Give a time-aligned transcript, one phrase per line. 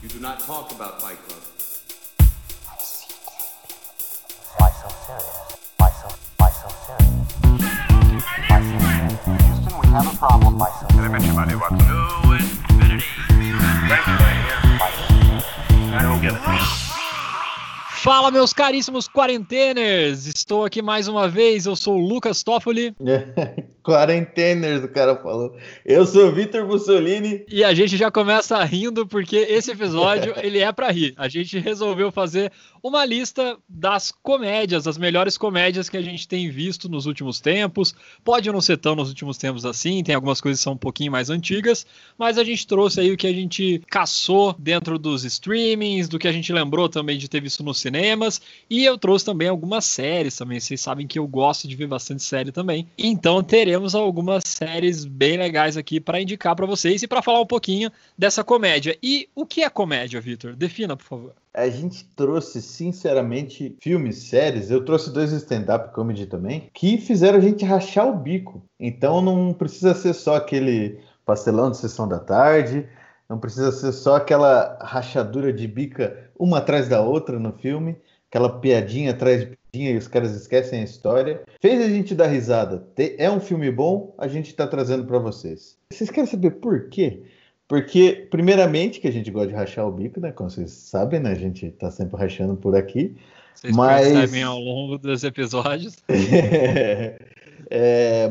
[0.00, 1.42] You do not talk about Fight Club.
[4.56, 5.56] Why so serious?
[5.76, 7.32] Why so, why so serious?
[8.48, 9.42] Why so serious?
[9.42, 10.56] Houston, we have a problem.
[10.56, 11.10] Why so serious?
[11.34, 12.98] Why so serious?
[18.02, 20.26] Fala, meus caríssimos quarenteners!
[20.26, 22.94] Estou aqui mais uma vez, eu sou o Lucas Toffoli
[23.88, 25.56] Quarenteners, o cara falou.
[25.82, 27.46] Eu sou Vitor Mussolini.
[27.50, 31.14] e a gente já começa rindo porque esse episódio ele é pra rir.
[31.16, 36.50] A gente resolveu fazer uma lista das comédias, as melhores comédias que a gente tem
[36.50, 37.94] visto nos últimos tempos.
[38.22, 41.10] Pode não ser tão nos últimos tempos assim, tem algumas coisas que são um pouquinho
[41.10, 41.86] mais antigas,
[42.18, 46.28] mas a gente trouxe aí o que a gente caçou dentro dos streamings, do que
[46.28, 50.36] a gente lembrou também de ter visto nos cinemas, e eu trouxe também algumas séries
[50.36, 50.60] também.
[50.60, 52.86] Vocês sabem que eu gosto de ver bastante série também.
[52.98, 57.46] Então teremos algumas séries bem legais aqui para indicar para vocês e para falar um
[57.46, 58.96] pouquinho dessa comédia.
[59.02, 60.54] E o que é comédia, Vitor?
[60.54, 61.34] Defina, por favor.
[61.54, 64.70] A gente trouxe, sinceramente, filmes, séries.
[64.70, 68.62] Eu trouxe dois stand-up comedy também, que fizeram a gente rachar o bico.
[68.78, 72.86] Então não precisa ser só aquele pastelão de sessão da tarde.
[73.28, 77.96] Não precisa ser só aquela rachadura de bica uma atrás da outra no filme,
[78.30, 81.42] aquela piadinha atrás de piadinha e os caras esquecem a história.
[81.60, 82.86] Fez a gente dar risada.
[83.18, 85.76] É um filme bom, a gente está trazendo para vocês.
[85.92, 87.22] Vocês querem saber por quê?
[87.66, 90.32] Porque, primeiramente, que a gente gosta de rachar o bico, né?
[90.32, 91.32] Como vocês sabem, né?
[91.32, 93.14] A gente tá sempre rachando por aqui.
[93.54, 95.96] Vocês Mas- percebem ao longo dos episódios.
[96.08, 97.18] É,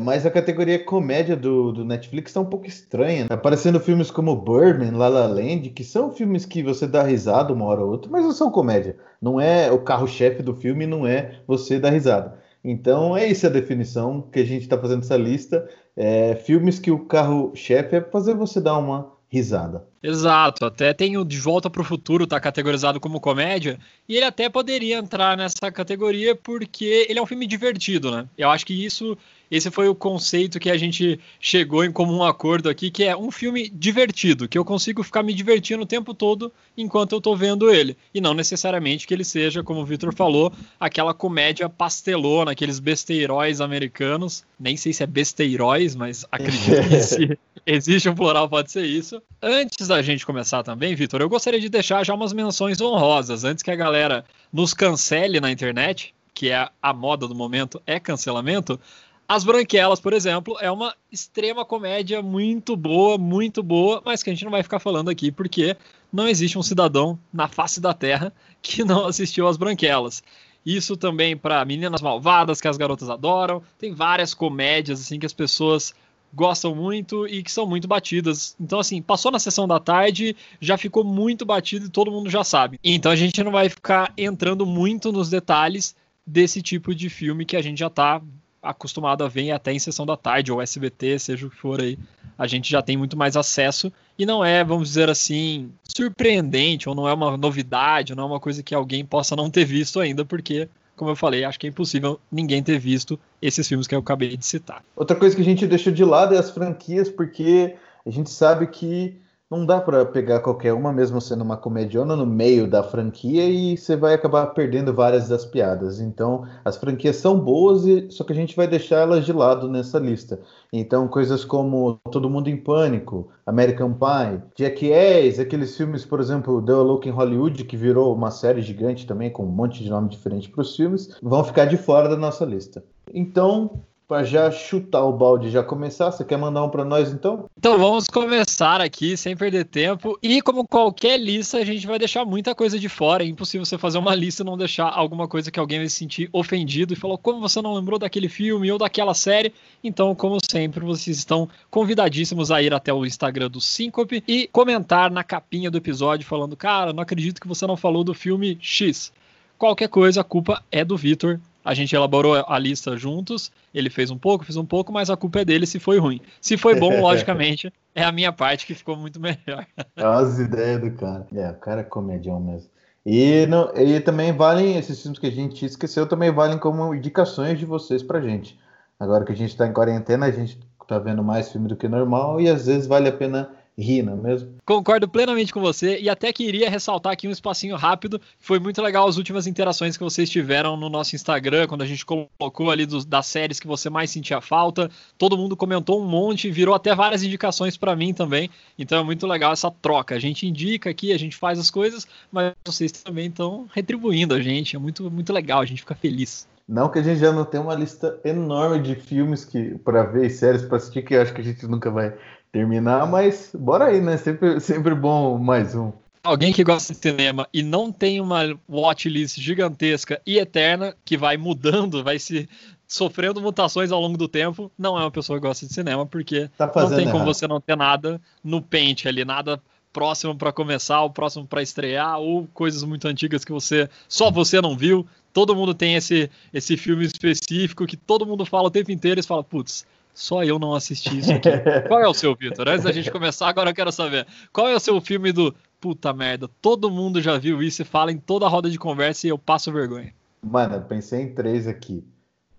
[0.02, 3.22] mas a categoria comédia do, do Netflix tá um pouco estranha.
[3.22, 3.28] né?
[3.30, 7.64] Aparecendo filmes como Birdman, La La Land, que são filmes que você dá risada uma
[7.66, 8.96] hora ou outra, mas não são comédia.
[9.20, 12.38] Não é o carro-chefe do filme, não é você dar risada.
[12.64, 15.68] Então é essa a definição que a gente está fazendo essa lista.
[15.96, 19.86] É, filmes que o carro-chefe é fazer você dar uma risada.
[20.02, 24.24] Exato, até tem o De Volta para o Futuro, tá categorizado como comédia, e ele
[24.24, 28.28] até poderia entrar nessa categoria porque ele é um filme divertido, né?
[28.38, 29.18] Eu acho que isso,
[29.50, 33.30] esse foi o conceito que a gente chegou em comum acordo aqui, que é um
[33.32, 37.68] filme divertido, que eu consigo ficar me divertindo o tempo todo enquanto eu tô vendo
[37.68, 42.78] ele, e não necessariamente que ele seja, como o Victor falou, aquela comédia pastelona, aqueles
[42.78, 48.70] besteiróis americanos, nem sei se é besteiróis, mas acredito que se existe um plural pode
[48.70, 49.20] ser isso.
[49.42, 53.62] Antes da gente começar também, Vitor, eu gostaria de deixar já umas menções honrosas, antes
[53.62, 58.78] que a galera nos cancele na internet, que é a moda do momento, é cancelamento.
[59.26, 64.32] As Branquelas, por exemplo, é uma extrema comédia muito boa, muito boa, mas que a
[64.32, 65.76] gente não vai ficar falando aqui porque
[66.12, 68.32] não existe um cidadão na face da Terra
[68.62, 70.22] que não assistiu As Branquelas.
[70.64, 73.62] Isso também para Meninas Malvadas, que as garotas adoram.
[73.78, 75.94] Tem várias comédias assim que as pessoas
[76.32, 78.54] gostam muito e que são muito batidas.
[78.60, 82.44] Então, assim, passou na sessão da tarde, já ficou muito batido e todo mundo já
[82.44, 82.78] sabe.
[82.82, 85.94] Então a gente não vai ficar entrando muito nos detalhes
[86.26, 88.20] desse tipo de filme que a gente já tá
[88.62, 91.98] acostumado a ver até em sessão da tarde ou SBT, seja o que for aí.
[92.36, 96.94] A gente já tem muito mais acesso e não é, vamos dizer assim, surpreendente ou
[96.94, 100.00] não é uma novidade, ou não é uma coisa que alguém possa não ter visto
[100.00, 100.68] ainda, porque,
[100.98, 104.36] como eu falei, acho que é impossível ninguém ter visto esses filmes que eu acabei
[104.36, 104.84] de citar.
[104.94, 108.66] Outra coisa que a gente deixou de lado é as franquias, porque a gente sabe
[108.66, 109.16] que
[109.50, 113.76] não dá pra pegar qualquer uma, mesmo sendo uma comediona, no meio da franquia e
[113.76, 116.00] você vai acabar perdendo várias das piadas.
[116.00, 119.68] Então, as franquias são boas, e- só que a gente vai deixar elas de lado
[119.68, 120.40] nessa lista.
[120.72, 126.72] Então, coisas como Todo Mundo em Pânico, American Pie, Jackass, aqueles filmes, por exemplo, The
[126.74, 130.50] Look in Hollywood, que virou uma série gigante também, com um monte de nome diferente
[130.50, 132.84] para os filmes, vão ficar de fora da nossa lista.
[133.12, 137.44] Então, para já chutar o balde já começar, você quer mandar um para nós então?
[137.58, 140.18] Então vamos começar aqui sem perder tempo.
[140.22, 143.22] E como qualquer lista, a gente vai deixar muita coisa de fora.
[143.22, 145.96] É impossível você fazer uma lista e não deixar alguma coisa que alguém vai se
[145.96, 149.52] sentir ofendido e falou como você não lembrou daquele filme ou daquela série.
[149.84, 155.10] Então, como sempre, vocês estão convidadíssimos a ir até o Instagram do Síncope e comentar
[155.10, 159.12] na capinha do episódio falando: Cara, não acredito que você não falou do filme X.
[159.58, 161.38] Qualquer coisa, a culpa é do Vitor.
[161.68, 163.52] A gente elaborou a lista juntos.
[163.74, 166.18] Ele fez um pouco, fez um pouco, mas a culpa é dele se foi ruim.
[166.40, 169.66] Se foi bom, logicamente, é a minha parte que ficou muito melhor.
[169.94, 171.26] É as ideias do cara.
[171.34, 172.70] É, o cara é comedião mesmo.
[173.04, 177.58] E, não, e também valem, esses filmes que a gente esqueceu, também valem como indicações
[177.58, 178.58] de vocês pra gente.
[178.98, 181.86] Agora que a gente tá em quarentena, a gente tá vendo mais filme do que
[181.86, 183.50] normal e às vezes vale a pena
[183.82, 184.56] rir, não é mesmo?
[184.64, 188.20] Concordo plenamente com você e até queria ressaltar aqui um espacinho rápido.
[188.38, 192.04] Foi muito legal as últimas interações que vocês tiveram no nosso Instagram, quando a gente
[192.04, 194.90] colocou ali dos, das séries que você mais sentia falta.
[195.16, 198.50] Todo mundo comentou um monte, virou até várias indicações para mim também.
[198.78, 200.14] Então é muito legal essa troca.
[200.14, 204.40] A gente indica aqui, a gente faz as coisas, mas vocês também estão retribuindo a
[204.40, 204.76] gente.
[204.76, 206.46] É muito, muito legal, a gente fica feliz.
[206.68, 210.26] Não que a gente já não tenha uma lista enorme de filmes que para ver
[210.26, 212.14] e séries para assistir que eu acho que a gente nunca vai
[212.52, 214.16] terminar, mas bora aí, né?
[214.16, 215.92] Sempre, sempre bom mais um.
[216.22, 221.36] Alguém que gosta de cinema e não tem uma watchlist gigantesca e eterna que vai
[221.36, 222.48] mudando, vai se
[222.86, 226.50] sofrendo mutações ao longo do tempo, não é uma pessoa que gosta de cinema, porque
[226.56, 227.26] Tá não tem como errado.
[227.26, 229.60] você não ter nada no pente ali, nada
[229.92, 234.60] próximo para começar, ou próximo para estrear, ou coisas muito antigas que você só você
[234.60, 235.06] não viu.
[235.32, 239.22] Todo mundo tem esse esse filme específico que todo mundo fala o tempo inteiro e
[239.22, 239.86] fala, putz,
[240.18, 241.48] só eu não assisti isso aqui.
[241.86, 242.68] Qual é o seu, Vitor?
[242.68, 244.26] Antes da gente começar, agora eu quero saber.
[244.52, 246.50] Qual é o seu filme do puta merda?
[246.60, 249.70] Todo mundo já viu isso e fala em toda roda de conversa e eu passo
[249.70, 250.12] vergonha.
[250.42, 252.04] Mano, eu pensei em três aqui.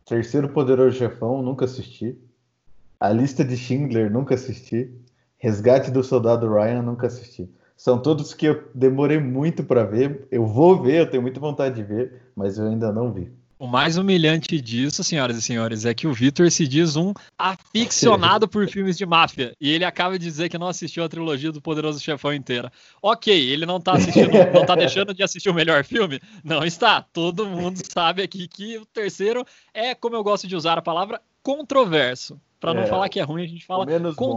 [0.06, 2.18] Terceiro Poderoso Chefão, nunca assisti.
[2.98, 4.90] A Lista de Schindler, nunca assisti.
[5.38, 7.50] Resgate do Soldado Ryan, nunca assisti.
[7.76, 10.26] São todos que eu demorei muito pra ver.
[10.32, 13.30] Eu vou ver, eu tenho muita vontade de ver, mas eu ainda não vi.
[13.60, 18.48] O mais humilhante disso, senhoras e senhores, é que o Vitor se diz um aficionado
[18.48, 19.54] por filmes de máfia.
[19.60, 22.72] E ele acaba de dizer que não assistiu a trilogia do Poderoso Chefão inteira.
[23.02, 26.22] Ok, ele não tá assistindo, não tá deixando de assistir o melhor filme?
[26.42, 27.02] Não está.
[27.02, 31.22] Todo mundo sabe aqui que o terceiro é, como eu gosto de usar a palavra,
[31.44, 32.40] controverso.
[32.62, 34.32] Pra não É, falar que é ruim, a gente fala menos bom.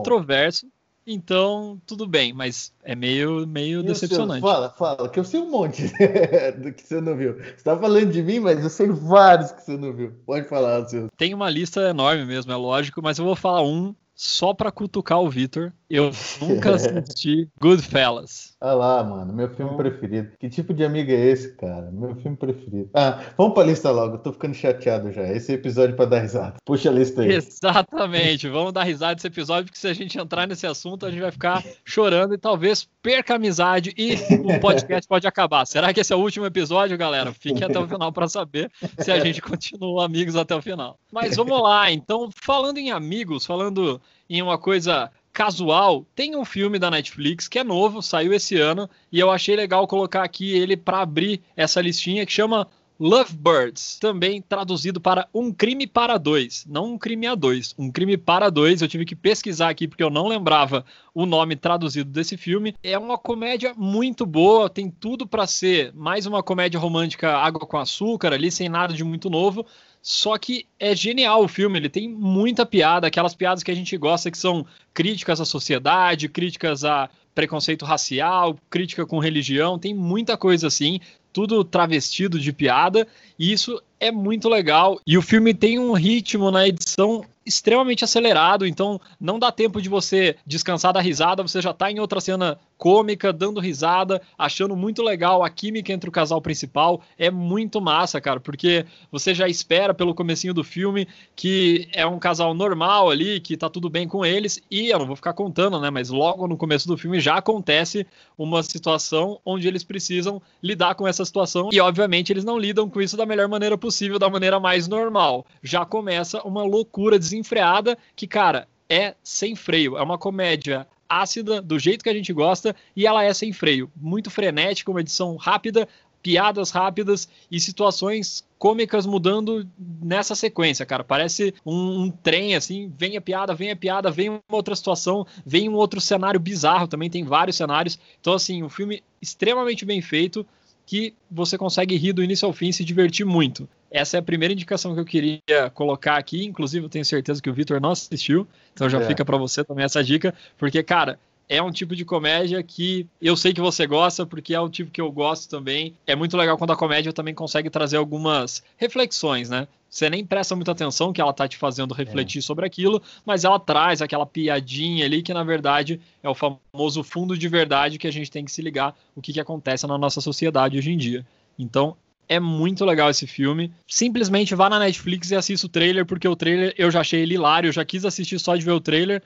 [1.07, 4.41] Então, tudo bem, mas é meio, meio E decepcionante.
[4.41, 5.83] Fala, fala, que eu sei um monte
[6.59, 7.35] do que você não viu.
[7.35, 10.13] Você tá falando de mim, mas eu sei vários que você não viu.
[10.25, 11.09] Pode falar, seu.
[11.17, 15.21] Tem uma lista enorme mesmo, é lógico, mas eu vou falar um só pra cutucar
[15.21, 15.73] o Vitor.
[15.95, 16.11] Eu
[16.41, 18.55] nunca assisti Goodfellas.
[18.61, 20.31] Ah lá, mano, meu filme Então- preferido.
[20.39, 21.91] Que tipo de amigo é esse, cara?
[21.93, 22.89] Meu filme preferido.
[22.95, 25.23] Ah, vamos pra lista logo, eu tô ficando chateado já.
[25.29, 26.55] Esse é episódio pra dar risada.
[26.65, 27.33] Puxa a lista aí.
[27.33, 31.21] Exatamente, vamos dar risada nesse episódio, porque se a gente entrar nesse assunto, a gente
[31.21, 35.67] vai ficar chorando e talvez perca a amizade e o podcast pode acabar.
[35.67, 37.33] Será que esse é o último episódio, galera?
[37.33, 40.97] Fique até o final para saber se a gente continua amigos até o final.
[41.13, 44.01] Mas vamos lá, então, falando em amigos, falando
[44.31, 48.89] em uma coisa casual, tem um filme da Netflix que é novo, saiu esse ano,
[49.11, 52.69] e eu achei legal colocar aqui ele para abrir essa listinha que chama
[53.01, 58.17] Lovebirds, também traduzido para Um Crime para Dois, não Um Crime a Dois, Um Crime
[58.17, 58.81] para Dois.
[58.81, 62.77] Eu tive que pesquisar aqui porque eu não lembrava o nome traduzido desse filme.
[62.81, 67.77] É uma comédia muito boa, tem tudo para ser mais uma comédia romântica água com
[67.77, 69.67] açúcar ali, sem nada de muito novo.
[70.03, 73.97] Só que é genial o filme, ele tem muita piada, aquelas piadas que a gente
[73.97, 80.37] gosta que são críticas à sociedade, críticas a preconceito racial, crítica com religião, tem muita
[80.37, 81.01] coisa assim,
[81.33, 83.07] tudo travestido de piada,
[83.39, 85.01] e isso é muito legal.
[85.07, 89.89] E o filme tem um ritmo na edição extremamente acelerado, então não dá tempo de
[89.89, 95.05] você descansar da risada, você já tá em outra cena cômica, dando risada, achando muito
[95.05, 99.95] legal a química entre o casal principal, é muito massa, cara, porque você já espera
[99.95, 101.07] pelo comecinho do filme
[101.37, 105.07] que é um casal normal ali, que tá tudo bem com eles, e eu não
[105.07, 108.05] vou ficar contando, né, mas logo no começo do filme já acontece
[108.37, 113.01] uma situação onde eles precisam lidar com essa situação, e obviamente eles não lidam com
[113.01, 115.47] isso da melhor maneira possível, da maneira mais normal.
[115.63, 120.85] Já começa uma loucura desenfreada que, cara, é sem freio, é uma comédia
[121.21, 123.91] ácida, do jeito que a gente gosta, e ela é sem freio.
[123.97, 125.89] Muito frenética, uma edição rápida,
[126.23, 129.69] piadas rápidas e situações cômicas mudando
[130.01, 131.03] nessa sequência, cara.
[131.03, 135.27] Parece um, um trem, assim, vem a piada, vem a piada, vem uma outra situação,
[135.45, 137.99] vem um outro cenário bizarro, também tem vários cenários.
[138.21, 140.47] Então, assim, um filme extremamente bem feito,
[140.87, 143.69] que você consegue rir do início ao fim e se divertir muito.
[143.91, 145.41] Essa é a primeira indicação que eu queria
[145.75, 146.45] colocar aqui.
[146.45, 149.07] Inclusive, eu tenho certeza que o Vitor não assistiu, então já É.
[149.07, 151.19] fica para você também essa dica, porque, cara,
[151.53, 154.91] é um tipo de comédia que eu sei que você gosta, porque é um tipo
[154.91, 155.95] que eu gosto também.
[156.07, 159.69] É muito legal quando a comédia também consegue trazer algumas reflexões, né?
[159.91, 163.61] Você nem presta muita atenção que ela tá te fazendo refletir sobre aquilo, mas ela
[163.61, 168.11] traz aquela piadinha ali que na verdade é o famoso fundo de verdade que a
[168.11, 171.27] gente tem que se ligar o que, que acontece na nossa sociedade hoje em dia.
[171.59, 171.95] Então,
[172.27, 173.71] é muito legal esse filme.
[173.87, 177.35] Simplesmente vá na Netflix e assista o trailer, porque o trailer eu já achei ele
[177.35, 179.23] hilário, eu já quis assistir só de ver o trailer.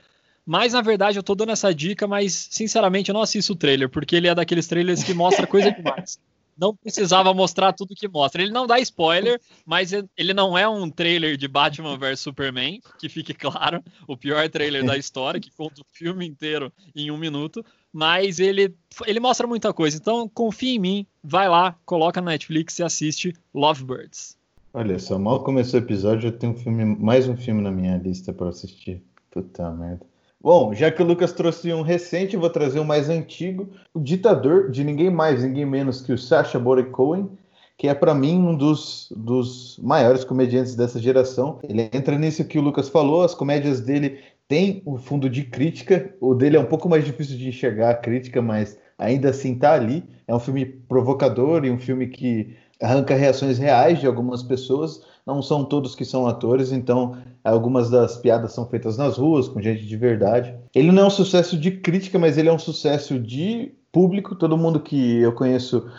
[0.47, 3.89] Mas na verdade eu tô dando essa dica, mas sinceramente eu não assisto o trailer,
[3.89, 6.17] porque ele é daqueles trailers que mostra coisa demais.
[6.57, 8.41] não precisava mostrar tudo que mostra.
[8.41, 13.09] Ele não dá spoiler, mas ele não é um trailer de Batman vs Superman, que
[13.09, 17.63] fique claro, o pior trailer da história, que conta o filme inteiro em um minuto,
[17.91, 18.73] mas ele,
[19.05, 19.97] ele mostra muita coisa.
[19.97, 24.37] Então, confia em mim, vai lá, coloca na Netflix e assiste Lovebirds.
[24.73, 27.97] Olha só, mal começou o episódio, eu tenho um filme, mais um filme na minha
[27.97, 29.03] lista para assistir.
[29.29, 30.05] Puta merda.
[30.39, 34.69] Bom, já que o Lucas trouxe um recente, vou trazer um mais antigo, o Ditador,
[34.69, 37.29] de ninguém mais, ninguém menos que o Sacha Baron Cohen,
[37.75, 41.59] que é para mim um dos, dos maiores comediantes dessa geração.
[41.63, 46.13] Ele entra nisso que o Lucas falou, as comédias dele têm um fundo de crítica,
[46.21, 49.73] o dele é um pouco mais difícil de enxergar a crítica, mas ainda assim tá
[49.73, 50.03] ali.
[50.27, 55.41] É um filme provocador e um filme que arranca reações reais de algumas pessoas, não
[55.41, 59.85] são todos que são atores, então algumas das piadas são feitas nas ruas, com gente
[59.85, 60.55] de verdade.
[60.73, 64.35] Ele não é um sucesso de crítica, mas ele é um sucesso de público.
[64.35, 65.89] Todo mundo que eu conheço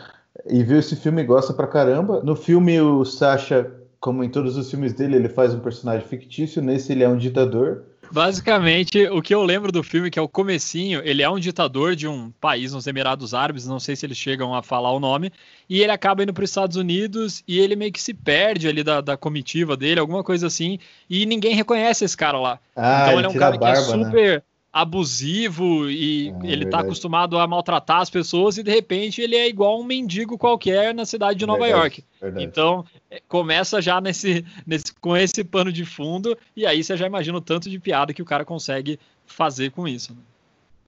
[0.47, 2.23] e viu esse filme gosta pra caramba.
[2.23, 3.71] No filme, o Sasha,
[4.01, 6.63] como em todos os filmes dele, ele faz um personagem fictício.
[6.63, 7.83] Nesse, ele é um ditador.
[8.11, 11.95] Basicamente, o que eu lembro do filme, que é o comecinho, ele é um ditador
[11.95, 15.33] de um país nos Emirados Árabes, não sei se eles chegam a falar o nome,
[15.69, 18.83] e ele acaba indo para os Estados Unidos e ele meio que se perde ali
[18.83, 22.59] da, da comitiva dele, alguma coisa assim, e ninguém reconhece esse cara lá.
[22.75, 24.37] Ah, então ele, ele é um cara barba, que é super...
[24.37, 24.43] Né?
[24.83, 26.85] Abusivo e Ah, ele tá verdade.
[26.85, 31.05] acostumado a maltratar as pessoas e de repente ele é igual um mendigo qualquer na
[31.05, 32.05] cidade de Nova Verdade, York.
[32.21, 32.45] verdade.
[32.45, 37.07] Então, é, começa já nesse, nesse com esse pano de fundo e aí você já
[37.07, 40.13] imagina o tanto de piada que o cara consegue fazer com isso.
[40.13, 40.19] né?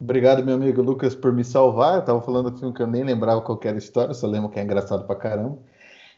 [0.01, 1.97] Obrigado, meu amigo Lucas, por me salvar.
[1.97, 4.27] Eu tava falando do filme que eu nem lembrava qual que era a história, só
[4.27, 5.59] lembro que é engraçado pra caramba.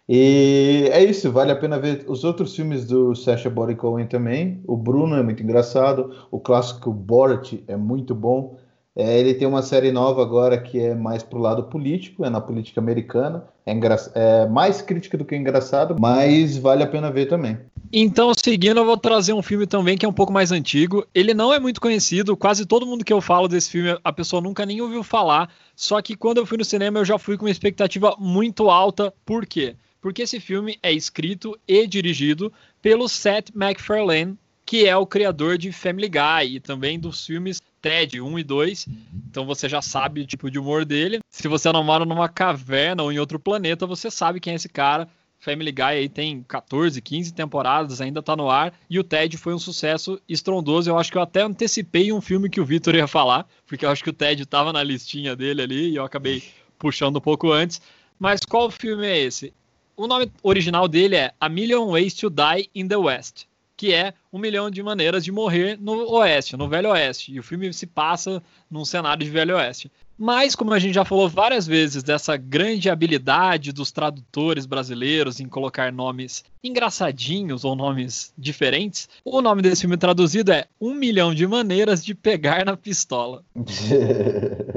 [0.09, 4.61] E é isso, vale a pena ver os outros filmes do Sacha Baron Cohen também.
[4.66, 8.56] O Bruno é muito engraçado, o clássico Borat é muito bom.
[8.94, 12.40] É, ele tem uma série nova agora que é mais pro lado político, é na
[12.40, 13.44] política americana.
[13.64, 13.73] É,
[14.14, 17.59] é mais crítica do que engraçado, mas vale a pena ver também.
[17.90, 21.06] Então, seguindo, eu vou trazer um filme também que é um pouco mais antigo.
[21.14, 24.42] Ele não é muito conhecido, quase todo mundo que eu falo desse filme, a pessoa
[24.42, 25.50] nunca nem ouviu falar.
[25.76, 29.12] Só que quando eu fui no cinema, eu já fui com uma expectativa muito alta.
[29.25, 29.76] Por quê?
[30.02, 35.71] Porque esse filme é escrito e dirigido pelo Seth MacFarlane, que é o criador de
[35.71, 38.88] Family Guy e também dos filmes Ted 1 e 2.
[39.30, 41.21] Então você já sabe o tipo de humor dele.
[41.30, 44.68] Se você não mora numa caverna ou em outro planeta, você sabe quem é esse
[44.68, 45.09] cara.
[45.38, 49.52] Family Guy aí tem 14, 15 temporadas, ainda tá no ar, e o Ted foi
[49.52, 50.88] um sucesso estrondoso.
[50.88, 53.90] Eu acho que eu até antecipei um filme que o Vitor ia falar, porque eu
[53.90, 56.44] acho que o Ted tava na listinha dele ali e eu acabei
[56.78, 57.82] puxando um pouco antes.
[58.21, 59.52] Mas qual filme é esse?
[59.96, 63.44] O nome original dele é A Million Ways to Die in the West,
[63.76, 67.32] que é um milhão de maneiras de morrer no Oeste, no Velho Oeste.
[67.32, 69.90] E o filme se passa num cenário de Velho Oeste.
[70.16, 75.49] Mas, como a gente já falou várias vezes dessa grande habilidade dos tradutores brasileiros em
[75.49, 81.46] colocar nomes engraçadinhos ou nomes diferentes, o nome desse filme traduzido é Um Milhão de
[81.46, 83.42] Maneiras de Pegar na Pistola.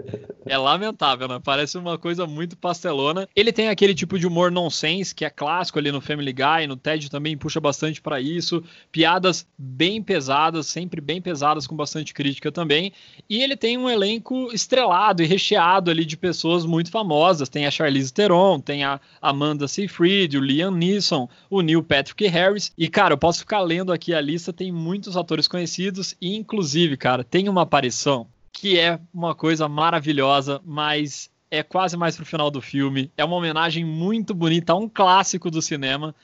[0.47, 1.41] É lamentável, né?
[1.43, 3.27] Parece uma coisa muito pastelona.
[3.35, 6.77] Ele tem aquele tipo de humor nonsense que é clássico ali no Family Guy, no
[6.77, 8.63] Ted também puxa bastante pra isso.
[8.91, 12.93] Piadas bem pesadas, sempre bem pesadas com bastante crítica também.
[13.27, 17.49] E ele tem um elenco estrelado e recheado ali de pessoas muito famosas.
[17.49, 22.71] Tem a Charlize Theron, tem a Amanda Seyfried, o Liam Neeson, o Neil Patrick Harris.
[22.77, 26.95] E cara, eu posso ficar lendo aqui a lista, tem muitos atores conhecidos e inclusive,
[26.97, 32.50] cara, tem uma aparição que é uma coisa maravilhosa, mas é quase mais pro final
[32.50, 33.12] do filme.
[33.17, 36.15] É uma homenagem muito bonita a um clássico do cinema.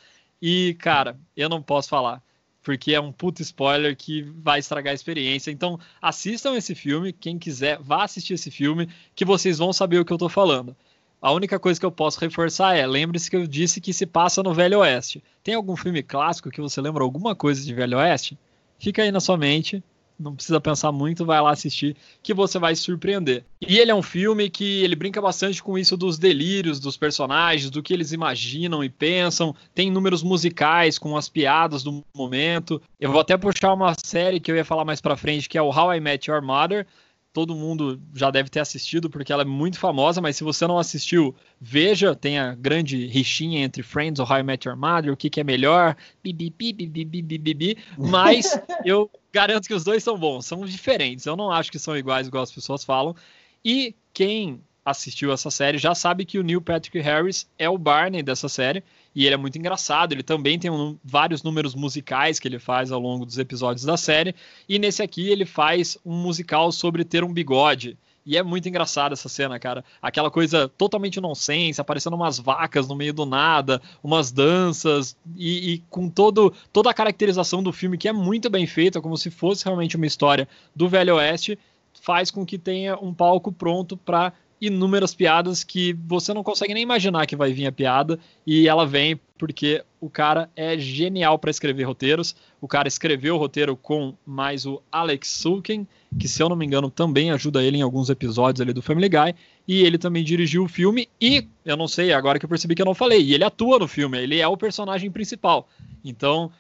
[0.42, 2.24] E, cara, eu não posso falar,
[2.64, 5.52] porque é um puto spoiler que vai estragar a experiência.
[5.52, 10.06] Então, assistam esse filme, quem quiser, vá assistir esse filme, que vocês vão saber o
[10.06, 10.74] que eu tô falando.
[11.22, 14.42] A única coisa que eu posso reforçar é, lembre-se que eu disse que se passa
[14.42, 15.22] no Velho Oeste.
[15.44, 18.38] Tem algum filme clássico que você lembra alguma coisa de Velho Oeste?
[18.80, 19.84] Fica aí na sua mente,
[20.22, 23.44] não precisa pensar muito, vai lá assistir que você vai se surpreender.
[23.60, 27.70] E ele é um filme que ele brinca bastante com isso dos delírios dos personagens,
[27.70, 29.56] do que eles imaginam e pensam.
[29.74, 32.82] Tem números musicais com as piadas do momento.
[33.00, 35.62] Eu vou até puxar uma série que eu ia falar mais pra frente, que é
[35.62, 36.86] o How I Met Your Mother.
[37.34, 40.78] Todo mundo já deve ter assistido porque ela é muito famosa, mas se você não
[40.78, 45.18] assistiu, veja, tem a grande rixinha entre Friends ou How I Met Your Mother, o
[45.18, 47.78] que, que é melhor, bibi, bibi, bibi, bibi, bibi.
[47.98, 51.26] mas eu garanto que os dois são bons, são diferentes.
[51.26, 53.16] Eu não acho que são iguais, igual as pessoas falam.
[53.64, 58.24] E quem assistiu essa série já sabe que o Neil Patrick Harris é o Barney
[58.24, 58.84] dessa série
[59.16, 60.14] e ele é muito engraçado.
[60.14, 63.98] Ele também tem um, vários números musicais que ele faz ao longo dos episódios da
[63.98, 64.36] série.
[64.68, 67.98] E nesse aqui ele faz um musical sobre ter um bigode.
[68.26, 69.84] E é muito engraçado essa cena, cara.
[70.02, 75.84] Aquela coisa totalmente nonsense, aparecendo umas vacas no meio do nada, umas danças, e, e,
[75.90, 79.66] com todo, toda a caracterização do filme, que é muito bem feita, como se fosse
[79.66, 81.58] realmente uma história do Velho Oeste,
[82.00, 86.84] faz com que tenha um palco pronto para inúmeras piadas que você não consegue nem
[86.84, 91.50] imaginar que vai vir a piada e ela vem porque o cara é genial para
[91.50, 92.36] escrever roteiros.
[92.62, 95.88] O cara escreveu o roteiro com mais o Alex Sulkin,
[96.20, 99.10] que se eu não me engano também ajuda ele em alguns episódios ali do Family
[99.10, 99.34] Guy,
[99.68, 102.84] e ele também dirigiu o filme e eu não sei, agora que eu percebi que
[102.84, 105.68] eu não falei, e ele atua no filme, ele é o personagem principal.
[106.06, 106.52] Então,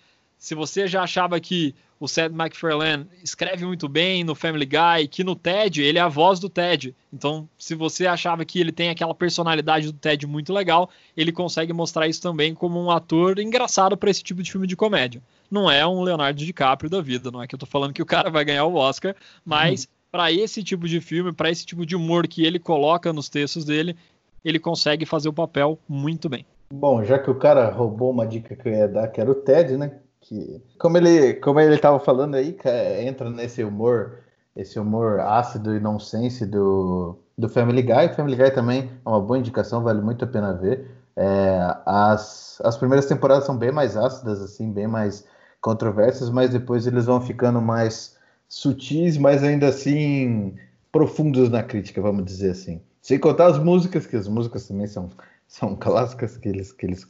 [0.42, 5.24] se você já achava que o Seth MacFarlane escreve muito bem no Family Guy, que
[5.24, 6.96] no Ted ele é a voz do Ted.
[7.14, 11.72] Então, se você achava que ele tem aquela personalidade do Ted muito legal, ele consegue
[11.72, 15.22] mostrar isso também como um ator engraçado para esse tipo de filme de comédia.
[15.50, 18.06] Não é um Leonardo DiCaprio da vida, não é que eu tô falando que o
[18.06, 19.90] cara vai ganhar o Oscar, mas uhum.
[20.12, 23.64] para esse tipo de filme, para esse tipo de humor que ele coloca nos textos
[23.64, 23.96] dele,
[24.44, 26.48] ele consegue fazer o papel muito bem.
[26.74, 29.36] Bom, já que o cara roubou uma dica que eu ia dar, que era o
[29.36, 30.00] Ted, né?
[30.22, 32.58] Que como ele como ele estava falando aí
[33.06, 34.20] entra nesse humor
[34.56, 38.14] esse humor ácido e nonsense do do Family Guy.
[38.16, 40.90] Family Guy também é uma boa indicação vale muito a pena ver.
[41.16, 45.26] É, as as primeiras temporadas são bem mais ácidas assim bem mais
[45.60, 48.16] controversas mas depois eles vão ficando mais
[48.48, 50.56] sutis mas ainda assim
[50.92, 52.82] profundos na crítica vamos dizer assim.
[53.02, 55.10] Sem contar as músicas que as músicas também são
[55.48, 57.06] são clássicas que eles que eles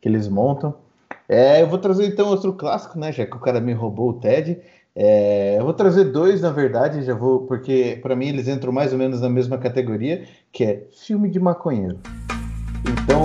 [0.00, 0.83] que eles montam
[1.28, 3.10] é, eu vou trazer então outro clássico, né?
[3.12, 4.60] Já que o cara me roubou o TED.
[4.96, 8.92] É, eu vou trazer dois, na verdade, já vou, porque para mim eles entram mais
[8.92, 11.98] ou menos na mesma categoria, que é filme de maconheiro.
[12.86, 13.22] Então.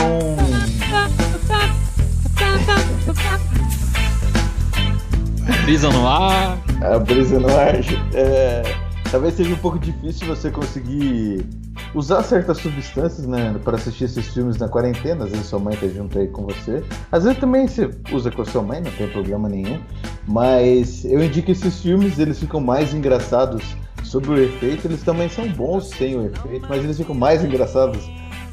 [5.64, 6.58] Brisa no ar.
[6.82, 7.76] A brisa no ar.
[8.16, 8.64] É,
[9.12, 11.46] talvez seja um pouco difícil você conseguir
[11.94, 15.26] usar certas substâncias, né, para assistir esses filmes na quarentena.
[15.26, 16.84] Às vezes sua mãe tá junto aí com você.
[17.12, 19.80] Às vezes também você usa com a sua mãe, não tem problema nenhum.
[20.28, 23.64] Mas eu indico esses filmes, eles ficam mais engraçados
[24.04, 24.88] sobre o efeito.
[24.88, 28.10] Eles também são bons sem o efeito, mas eles ficam mais engraçados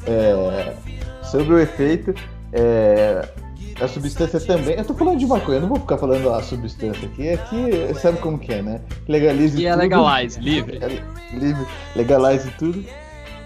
[0.06, 0.74] é,
[1.22, 2.14] sobre o efeito.
[2.52, 3.28] É,
[3.80, 4.76] a substância também.
[4.76, 7.30] Eu tô falando de maconha, eu não vou ficar falando a substância aqui.
[7.30, 8.80] Aqui sabe como que é, né?
[9.06, 9.82] Legalize e é tudo.
[9.82, 10.78] E é legalize, livre.
[10.82, 12.84] É, livre, legalize tudo.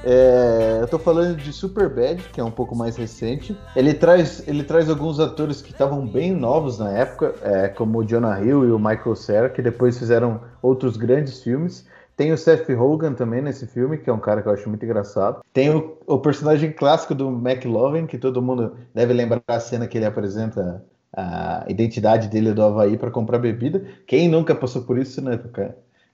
[0.03, 3.57] É, eu tô falando de Superbad, que é um pouco mais recente.
[3.77, 8.05] Ele traz, ele traz alguns atores que estavam bem novos na época, é, como o
[8.05, 11.87] Jonah Hill e o Michael Cera, que depois fizeram outros grandes filmes.
[12.17, 14.85] Tem o Seth Rogen também nesse filme, que é um cara que eu acho muito
[14.85, 15.41] engraçado.
[15.53, 19.97] Tem o, o personagem clássico do McLovin, que todo mundo deve lembrar a cena que
[19.97, 23.85] ele apresenta a identidade dele do Havaí para comprar bebida.
[24.07, 25.39] Quem nunca passou por isso, né?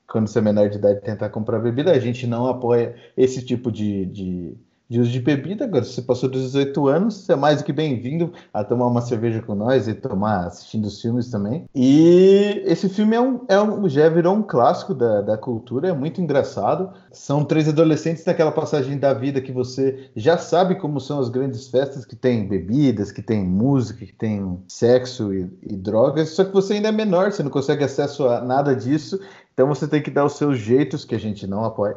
[0.08, 3.72] Quando você é menor de idade tentar comprar bebida, a gente não apoia esse tipo
[3.72, 4.56] de, de,
[4.88, 5.64] de uso de bebida.
[5.64, 8.86] Agora, se você passou dos 18 anos, você é mais do que bem-vindo a tomar
[8.86, 11.64] uma cerveja com nós e tomar assistindo os filmes também.
[11.74, 15.92] E esse filme é um, é um, já virou um clássico da, da cultura, é
[15.92, 16.92] muito engraçado.
[17.10, 21.66] São três adolescentes naquela passagem da vida que você já sabe como são as grandes
[21.66, 26.52] festas que tem bebidas, que tem música, que tem sexo e, e drogas, só que
[26.52, 29.18] você ainda é menor, você não consegue acesso a nada disso.
[29.56, 31.96] Então você tem que dar os seus jeitos, que a gente não apoia,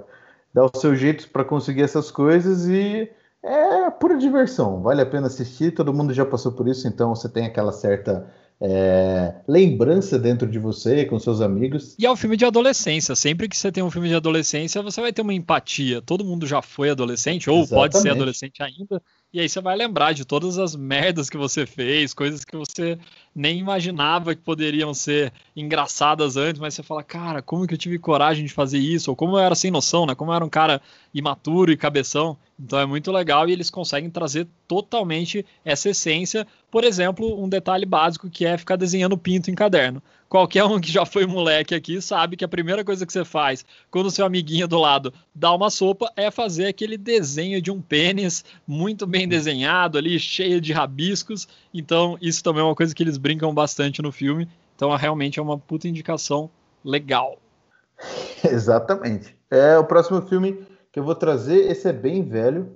[0.54, 3.12] dar os seus jeitos para conseguir essas coisas e
[3.44, 4.82] é pura diversão.
[4.82, 8.32] Vale a pena assistir, todo mundo já passou por isso, então você tem aquela certa
[8.62, 11.96] é, lembrança dentro de você, com seus amigos.
[11.98, 13.14] E é um filme de adolescência.
[13.16, 16.02] Sempre que você tem um filme de adolescência, você vai ter uma empatia.
[16.02, 17.92] Todo mundo já foi adolescente, ou Exatamente.
[17.92, 19.02] pode ser adolescente ainda.
[19.32, 22.98] E aí você vai lembrar de todas as merdas que você fez, coisas que você
[23.36, 28.00] nem imaginava que poderiam ser engraçadas antes, mas você fala, cara, como que eu tive
[28.00, 29.10] coragem de fazer isso?
[29.10, 30.16] Ou como eu era sem noção, né?
[30.16, 30.82] Como eu era um cara
[31.14, 32.38] imaturo e cabeção.
[32.60, 36.46] Então é muito legal e eles conseguem trazer totalmente essa essência.
[36.70, 40.92] Por exemplo, um detalhe básico que é ficar desenhando pinto em caderno qualquer um que
[40.92, 44.68] já foi moleque aqui sabe que a primeira coisa que você faz quando seu amiguinho
[44.68, 49.98] do lado dá uma sopa é fazer aquele desenho de um pênis muito bem desenhado
[49.98, 51.48] ali, cheio de rabiscos.
[51.74, 54.48] Então, isso também é uma coisa que eles brincam bastante no filme.
[54.76, 56.50] Então, realmente é uma puta indicação
[56.84, 57.38] legal.
[58.44, 59.36] Exatamente.
[59.52, 62.72] É o próximo filme que eu vou trazer, esse é bem velho,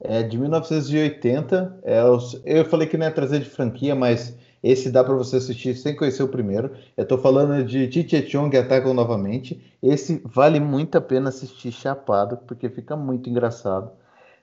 [0.00, 1.80] é de 1980.
[1.84, 2.00] É
[2.44, 5.94] eu falei que não ia trazer de franquia, mas esse dá para você assistir sem
[5.94, 6.72] conhecer o primeiro.
[6.96, 9.62] Eu estou falando de Chichechong Atacam novamente.
[9.82, 13.90] Esse vale muito a pena assistir chapado, porque fica muito engraçado.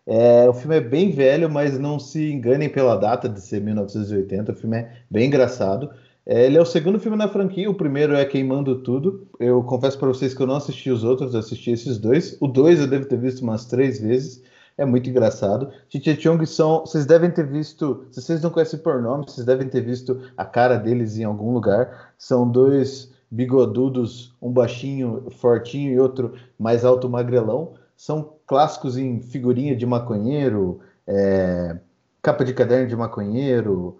[0.06, 4.52] É, o filme é bem velho, mas não se enganem pela data de ser 1980.
[4.52, 5.90] O filme é bem engraçado.
[6.26, 9.28] É, ele é o segundo filme na franquia, o primeiro é Queimando Tudo.
[9.40, 12.38] Eu confesso para vocês que eu não assisti os outros, assisti esses dois.
[12.40, 14.42] O dois eu devo ter visto umas três vezes.
[14.78, 15.70] É muito engraçado.
[15.90, 16.82] Cheech Chong são.
[16.82, 18.06] Vocês devem ter visto.
[18.12, 21.54] Se vocês não conhecem por nome, vocês devem ter visto a cara deles em algum
[21.54, 22.14] lugar.
[22.18, 27.74] São dois bigodudos, um baixinho, fortinho e outro mais alto, magrelão.
[27.96, 31.76] São clássicos em figurinha de maconheiro, é,
[32.22, 33.98] capa de caderno de maconheiro.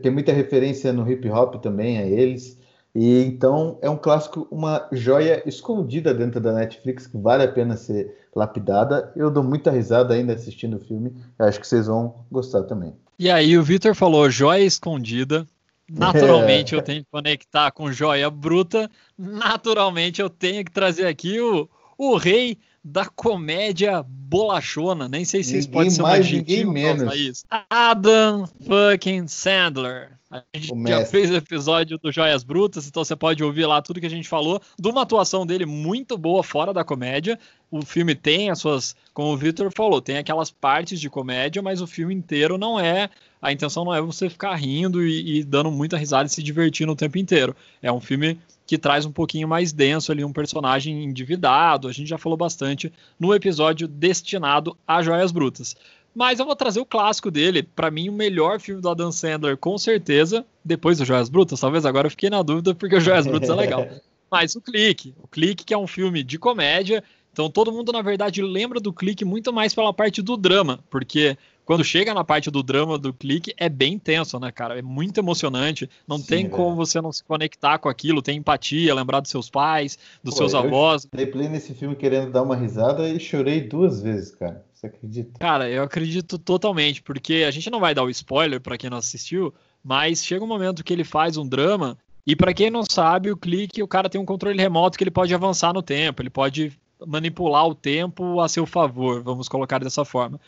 [0.00, 2.56] Tem muita referência no hip hop também a eles.
[2.94, 7.76] E então é um clássico, uma joia escondida dentro da Netflix que vale a pena
[7.76, 9.12] ser lapidada.
[9.16, 11.12] Eu dou muita risada ainda assistindo o filme.
[11.36, 12.94] Eu acho que vocês vão gostar também.
[13.18, 15.44] E aí, o Victor falou joia escondida.
[15.90, 16.78] Naturalmente é.
[16.78, 18.88] eu tenho que conectar com joia bruta.
[19.18, 25.08] Naturalmente eu tenho que trazer aqui o, o rei da comédia bolachona.
[25.08, 27.14] Nem sei se isso pode ser mais, adjetivo menos.
[27.14, 27.44] Isso.
[27.68, 30.18] Adam fucking Sandler.
[30.30, 33.82] A gente o já fez o episódio do Joias Brutas, então você pode ouvir lá
[33.82, 37.36] tudo que a gente falou, de uma atuação dele muito boa fora da comédia.
[37.68, 41.80] O filme tem as suas, como o Victor falou, tem aquelas partes de comédia, mas
[41.80, 43.10] o filme inteiro não é.
[43.42, 46.92] A intenção não é você ficar rindo e, e dando muita risada e se divertindo
[46.92, 47.56] o tempo inteiro.
[47.82, 48.38] É um filme
[48.70, 51.88] que traz um pouquinho mais denso ali, um personagem endividado.
[51.88, 55.74] A gente já falou bastante no episódio destinado a Joias Brutas.
[56.14, 57.64] Mas eu vou trazer o clássico dele.
[57.64, 60.46] Para mim, o melhor filme do Adam Sandler, com certeza.
[60.64, 63.54] Depois do Joias Brutas, talvez agora eu fiquei na dúvida, porque o Joias Brutas é
[63.56, 63.88] legal.
[64.30, 65.16] Mas o Clique.
[65.20, 67.02] O Clique, que é um filme de comédia.
[67.32, 70.78] Então todo mundo, na verdade, lembra do Clique muito mais pela parte do drama.
[70.88, 74.78] Porque quando chega na parte do drama do clique, é bem tenso, né, cara?
[74.78, 75.88] É muito emocionante.
[76.06, 76.48] Não Sim, tem é.
[76.48, 80.38] como você não se conectar com aquilo, tem empatia, lembrar dos seus pais, dos Pô,
[80.38, 81.04] seus avós.
[81.04, 84.64] Eu dei play nesse filme querendo dar uma risada e chorei duas vezes, cara.
[84.72, 85.38] Você acredita?
[85.38, 88.96] Cara, eu acredito totalmente, porque a gente não vai dar o spoiler para quem não
[88.96, 89.52] assistiu,
[89.84, 93.36] mas chega um momento que ele faz um drama e para quem não sabe, o
[93.36, 96.72] clique, o cara tem um controle remoto que ele pode avançar no tempo, ele pode
[97.06, 100.40] manipular o tempo a seu favor, vamos colocar dessa forma.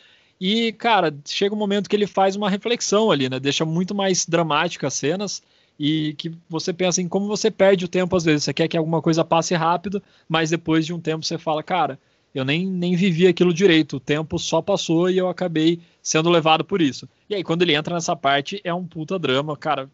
[0.45, 3.39] E, cara, chega um momento que ele faz uma reflexão ali, né?
[3.39, 5.41] Deixa muito mais dramática as cenas
[5.79, 8.43] e que você pensa em como você perde o tempo às vezes.
[8.43, 11.97] Você quer que alguma coisa passe rápido, mas depois de um tempo você fala, cara,
[12.35, 16.65] eu nem, nem vivi aquilo direito, o tempo só passou e eu acabei sendo levado
[16.65, 17.09] por isso.
[17.31, 19.89] E aí, quando ele entra nessa parte, é um puta drama, cara.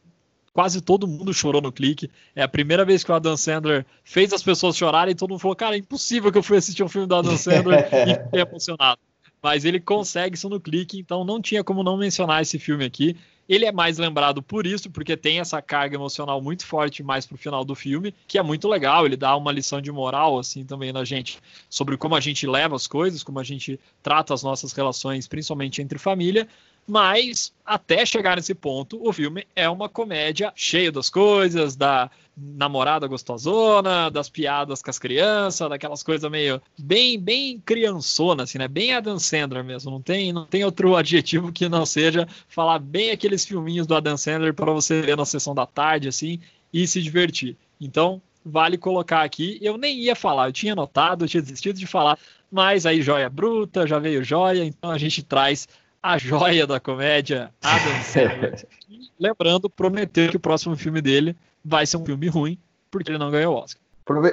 [0.54, 2.11] Quase todo mundo chorou no clique.
[2.34, 5.40] É a primeira vez que o Adam Sandler fez as pessoas chorarem e todo mundo
[5.40, 8.40] falou: Cara, é impossível que eu fui assistir um filme do Adam Sandler e fiquei
[8.40, 8.98] emocionado.
[9.42, 13.16] Mas ele consegue isso no clique, então não tinha como não mencionar esse filme aqui.
[13.48, 17.38] Ele é mais lembrado por isso, porque tem essa carga emocional muito forte mais pro
[17.38, 19.07] final do filme, que é muito legal.
[19.07, 21.38] Ele dá uma lição de moral, assim, também na gente,
[21.70, 25.81] sobre como a gente leva as coisas, como a gente trata as nossas relações, principalmente
[25.81, 26.46] entre família.
[26.88, 33.07] Mas até chegar nesse ponto, o filme é uma comédia cheia das coisas, da namorada
[33.07, 38.66] gostosona, das piadas com as crianças, daquelas coisas meio bem bem criançona assim, né?
[38.66, 43.11] Bem Adam Sandler mesmo, não tem não tem outro adjetivo que não seja falar bem
[43.11, 46.40] aqueles filminhos do Adam Sandler para você ver na sessão da tarde assim
[46.72, 47.55] e se divertir.
[47.79, 49.59] Então, vale colocar aqui.
[49.61, 52.18] Eu nem ia falar, eu tinha notado, eu tinha desistido de falar,
[52.51, 55.68] mas aí joia bruta, já veio joia, então a gente traz
[56.02, 58.66] a joia da comédia, Adam Sandler.
[59.18, 62.58] lembrando, prometeu que o próximo filme dele vai ser um filme ruim,
[62.90, 63.82] porque ele não ganhou o Oscar.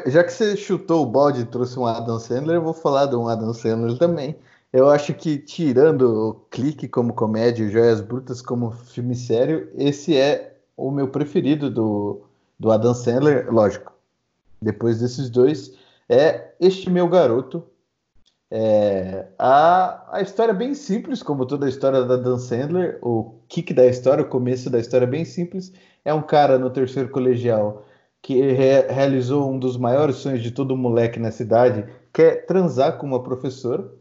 [0.08, 3.15] Já que você chutou o balde e trouxe um Adam Sandler, eu vou falar de
[3.15, 4.36] um Adam Sandler também.
[4.71, 10.17] Eu acho que, tirando o Clique como comédia e Joias Brutas como filme sério, esse
[10.17, 12.21] é o meu preferido do,
[12.60, 13.93] do Adam Sandler, lógico.
[14.62, 15.73] Depois desses dois,
[16.10, 17.63] é Este Meu Garoto,
[18.58, 22.98] é, a, a história é bem simples, como toda a história da Dan Sandler.
[23.02, 25.74] O kick da história, o começo da história é bem simples.
[26.06, 27.84] É um cara no terceiro colegial
[28.22, 32.98] que re, realizou um dos maiores sonhos de todo moleque na cidade, que é transar
[32.98, 33.91] com uma professora.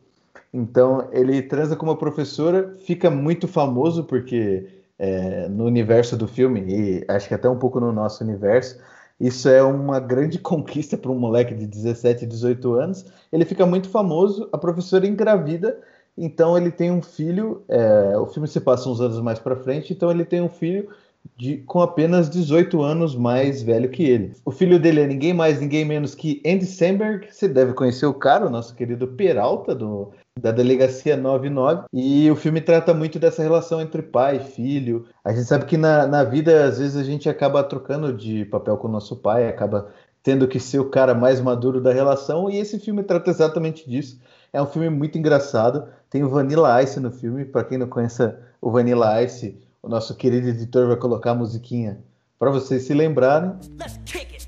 [0.52, 6.60] Então ele transa com uma professora, fica muito famoso porque é, no universo do filme,
[6.68, 8.78] e acho que até um pouco no nosso universo,
[9.20, 13.04] isso é uma grande conquista para um moleque de 17, 18 anos.
[13.32, 15.80] Ele fica muito famoso, a professora engravida,
[16.16, 17.62] então ele tem um filho.
[17.68, 20.88] É, o filme se passa uns anos mais para frente, então ele tem um filho
[21.36, 24.32] de, com apenas 18 anos mais velho que ele.
[24.44, 27.26] O filho dele é ninguém mais, ninguém menos que Andy Samberg.
[27.30, 31.84] Você deve conhecer o cara, o nosso querido Peralta, do, da Delegacia 99.
[31.92, 35.06] E o filme trata muito dessa relação entre pai e filho.
[35.24, 38.76] A gente sabe que na, na vida, às vezes, a gente acaba trocando de papel
[38.76, 39.88] com o nosso pai, acaba
[40.22, 42.50] tendo que ser o cara mais maduro da relação.
[42.50, 44.20] E esse filme trata exatamente disso.
[44.52, 45.86] É um filme muito engraçado.
[46.10, 47.44] Tem o Vanilla Ice no filme.
[47.44, 51.98] Para quem não conhece o Vanilla Ice, o nosso querido editor vai colocar a musiquinha
[52.38, 53.50] para vocês se lembrarem.
[53.78, 54.43] Let's kick it.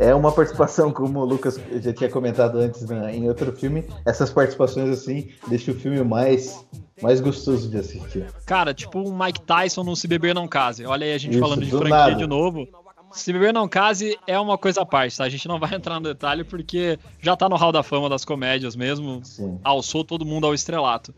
[0.00, 3.84] É uma participação, como o Lucas já tinha comentado antes né, em outro filme.
[4.06, 6.64] Essas participações assim deixam o filme mais,
[7.02, 8.24] mais gostoso de assistir.
[8.46, 10.86] Cara, tipo um Mike Tyson no Se Beber Não Case.
[10.86, 12.14] Olha aí a gente Isso, falando de franquia nada.
[12.14, 12.66] de novo.
[13.12, 15.24] Se Beber Não Case é uma coisa à parte, tá?
[15.24, 18.24] A gente não vai entrar no detalhe porque já tá no hall da fama das
[18.24, 19.20] comédias mesmo.
[19.22, 19.60] Sim.
[19.62, 21.14] Alçou todo mundo ao estrelato.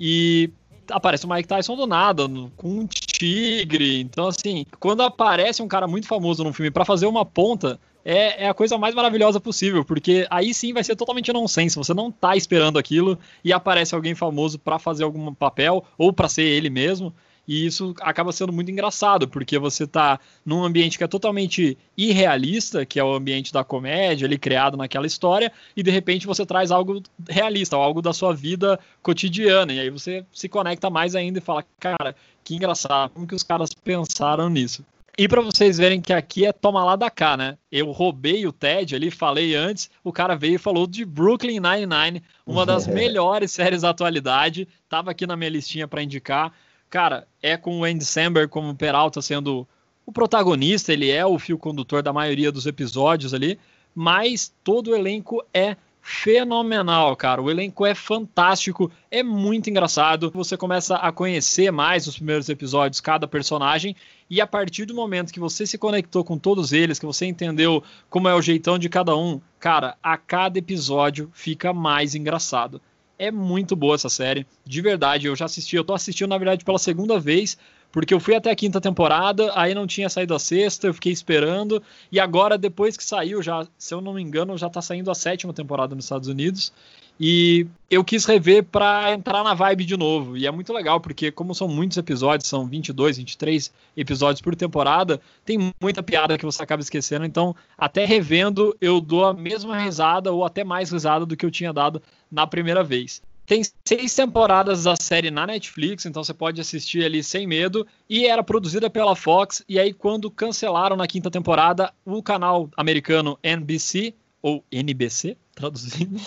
[0.00, 0.50] E
[0.90, 4.00] aparece o Mike Tyson do nada, com um tigre.
[4.00, 8.44] Então, assim, quando aparece um cara muito famoso num filme pra fazer uma ponta, é,
[8.44, 11.76] é a coisa mais maravilhosa possível, porque aí sim vai ser totalmente nonsense.
[11.76, 16.28] Você não tá esperando aquilo e aparece alguém famoso pra fazer algum papel ou pra
[16.28, 17.14] ser ele mesmo.
[17.46, 22.86] E isso acaba sendo muito engraçado, porque você tá num ambiente que é totalmente irrealista,
[22.86, 26.70] que é o ambiente da comédia, ali criado naquela história, e de repente você traz
[26.70, 31.42] algo realista, algo da sua vida cotidiana, e aí você se conecta mais ainda e
[31.42, 34.84] fala, cara, que engraçado, como que os caras pensaram nisso?
[35.16, 37.56] E pra vocês verem que aqui é toma lá da cá, né?
[37.70, 42.20] Eu roubei o Ted ali, falei antes, o cara veio e falou de Brooklyn Nine-Nine,
[42.44, 46.52] uma das melhores séries da atualidade, tava aqui na minha listinha pra indicar.
[46.94, 49.66] Cara, é com o Andy Samberg como Peralta sendo
[50.06, 53.58] o protagonista, ele é o fio condutor da maioria dos episódios ali,
[53.92, 57.42] mas todo o elenco é fenomenal, cara.
[57.42, 60.30] O elenco é fantástico, é muito engraçado.
[60.36, 63.96] Você começa a conhecer mais os primeiros episódios, cada personagem,
[64.30, 67.82] e a partir do momento que você se conectou com todos eles, que você entendeu
[68.08, 72.80] como é o jeitão de cada um, cara, a cada episódio fica mais engraçado.
[73.18, 75.26] É muito boa essa série, de verdade.
[75.26, 77.56] Eu já assisti, eu tô assistindo na verdade pela segunda vez,
[77.92, 81.12] porque eu fui até a quinta temporada, aí não tinha saído a sexta, eu fiquei
[81.12, 85.12] esperando, e agora depois que saiu, já, se eu não me engano, já tá saindo
[85.12, 86.72] a sétima temporada nos Estados Unidos.
[87.18, 90.36] E eu quis rever para entrar na vibe de novo.
[90.36, 95.20] E é muito legal, porque como são muitos episódios, são 22, 23 episódios por temporada,
[95.44, 97.24] tem muita piada que você acaba esquecendo.
[97.24, 101.50] Então, até revendo, eu dou a mesma risada ou até mais risada do que eu
[101.50, 103.22] tinha dado na primeira vez.
[103.46, 107.86] Tem seis temporadas da série na Netflix, então você pode assistir ali sem medo.
[108.08, 109.62] E era produzida pela Fox.
[109.68, 116.20] E aí, quando cancelaram na quinta temporada, o canal americano NBC, ou NBC, traduzindo,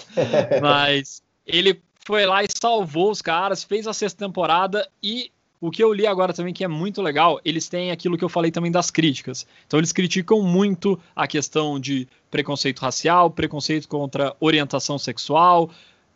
[0.62, 5.84] mas ele foi lá e salvou os caras, fez a sexta temporada e o que
[5.84, 8.72] eu li agora também que é muito legal, eles têm aquilo que eu falei também
[8.72, 9.46] das críticas.
[9.66, 15.72] Então eles criticam muito a questão de preconceito racial, preconceito contra orientação sexual,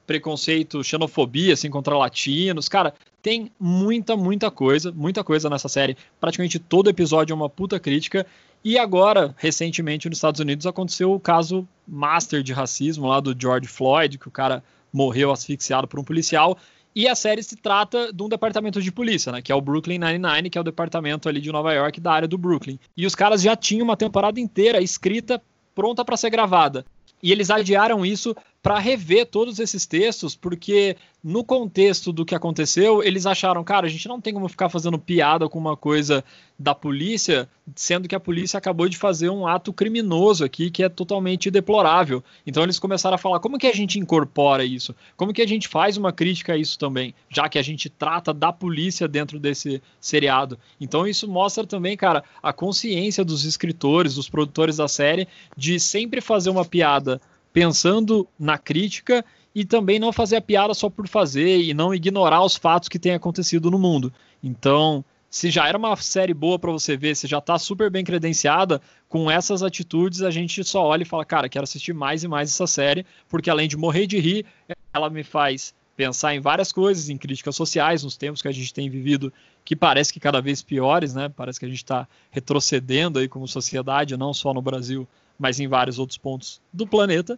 [0.05, 2.69] preconceito, xenofobia, assim, contra latinos.
[2.69, 5.97] Cara, tem muita, muita coisa, muita coisa nessa série.
[6.19, 8.25] Praticamente todo episódio é uma puta crítica.
[8.63, 13.67] E agora, recentemente, nos Estados Unidos, aconteceu o caso master de racismo lá do George
[13.67, 16.57] Floyd, que o cara morreu asfixiado por um policial.
[16.93, 19.41] E a série se trata de um departamento de polícia, né?
[19.41, 22.27] Que é o Brooklyn Nine-Nine, que é o departamento ali de Nova York da área
[22.27, 22.77] do Brooklyn.
[22.95, 25.41] E os caras já tinham uma temporada inteira escrita,
[25.73, 26.85] pronta para ser gravada.
[27.23, 33.03] E eles adiaram isso para rever todos esses textos, porque no contexto do que aconteceu,
[33.03, 36.23] eles acharam, cara, a gente não tem como ficar fazendo piada com uma coisa
[36.57, 40.89] da polícia, sendo que a polícia acabou de fazer um ato criminoso aqui que é
[40.89, 42.23] totalmente deplorável.
[42.45, 44.95] Então eles começaram a falar, como que a gente incorpora isso?
[45.17, 48.31] Como que a gente faz uma crítica a isso também, já que a gente trata
[48.31, 50.57] da polícia dentro desse seriado?
[50.79, 56.21] Então isso mostra também, cara, a consciência dos escritores, dos produtores da série de sempre
[56.21, 57.19] fazer uma piada
[57.53, 62.43] pensando na crítica e também não fazer a piada só por fazer e não ignorar
[62.43, 64.13] os fatos que têm acontecido no mundo.
[64.41, 68.03] Então, se já era uma série boa para você ver, se já tá super bem
[68.03, 72.27] credenciada, com essas atitudes a gente só olha e fala, cara, quero assistir mais e
[72.27, 74.45] mais essa série, porque além de morrer de rir,
[74.93, 78.73] ela me faz pensar em várias coisas, em críticas sociais, nos tempos que a gente
[78.73, 79.31] tem vivido,
[79.63, 81.29] que parece que cada vez piores, né?
[81.29, 85.07] Parece que a gente está retrocedendo aí como sociedade, não só no Brasil,
[85.41, 87.37] mas em vários outros pontos do planeta.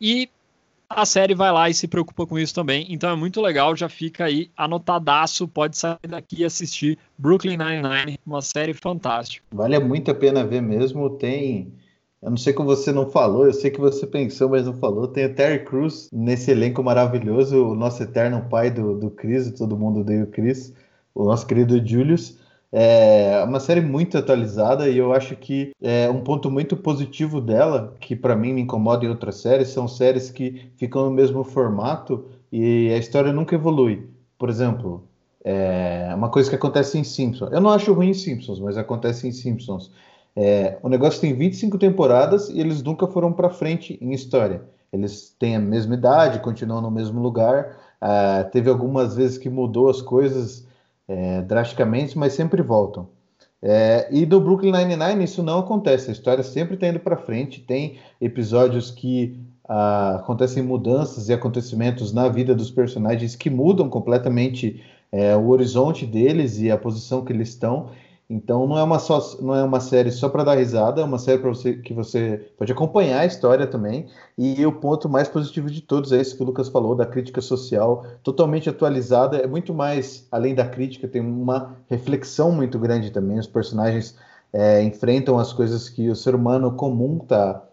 [0.00, 0.28] E
[0.90, 2.86] a série vai lá e se preocupa com isso também.
[2.90, 8.18] Então é muito legal, já fica aí anotadaço, pode sair daqui e assistir Brooklyn Nine-Nine,
[8.26, 9.46] uma série fantástica.
[9.52, 11.10] Vale muito a pena ver mesmo.
[11.10, 11.72] Tem.
[12.20, 15.06] Eu não sei como você não falou, eu sei que você pensou, mas não falou.
[15.06, 19.78] Tem o Terry Crews nesse elenco maravilhoso, o nosso eterno pai do, do Chris, todo
[19.78, 20.74] mundo odeia o Chris,
[21.14, 22.36] o nosso querido Julius.
[22.70, 27.94] É uma série muito atualizada e eu acho que é um ponto muito positivo dela,
[27.98, 32.26] que para mim me incomoda em outras séries, são séries que ficam no mesmo formato
[32.52, 34.06] e a história nunca evolui.
[34.38, 35.02] Por exemplo,
[35.42, 37.50] é uma coisa que acontece em Simpsons.
[37.52, 39.90] Eu não acho ruim em Simpsons, mas acontece em Simpsons.
[40.36, 44.62] É, o negócio tem 25 temporadas e eles nunca foram para frente em história.
[44.92, 47.78] eles têm a mesma idade, continuam no mesmo lugar.
[48.00, 50.67] Uh, teve algumas vezes que mudou as coisas
[51.08, 53.08] é, drasticamente, mas sempre voltam.
[53.60, 57.60] É, e do Brooklyn Nine-Nine isso não acontece, a história sempre está indo para frente,
[57.60, 59.36] tem episódios que
[59.68, 66.06] ah, acontecem mudanças e acontecimentos na vida dos personagens que mudam completamente é, o horizonte
[66.06, 67.90] deles e a posição que eles estão,
[68.30, 71.18] então não é uma, só, não é uma série só para dar risada, é uma
[71.18, 74.06] série para você que você pode acompanhar a história também.
[74.36, 77.40] E o ponto mais positivo de todos é isso que o Lucas falou, da crítica
[77.40, 79.38] social, totalmente atualizada.
[79.38, 83.38] É muito mais, além da crítica, tem uma reflexão muito grande também.
[83.38, 84.14] Os personagens
[84.52, 87.64] é, enfrentam as coisas que o ser humano comum está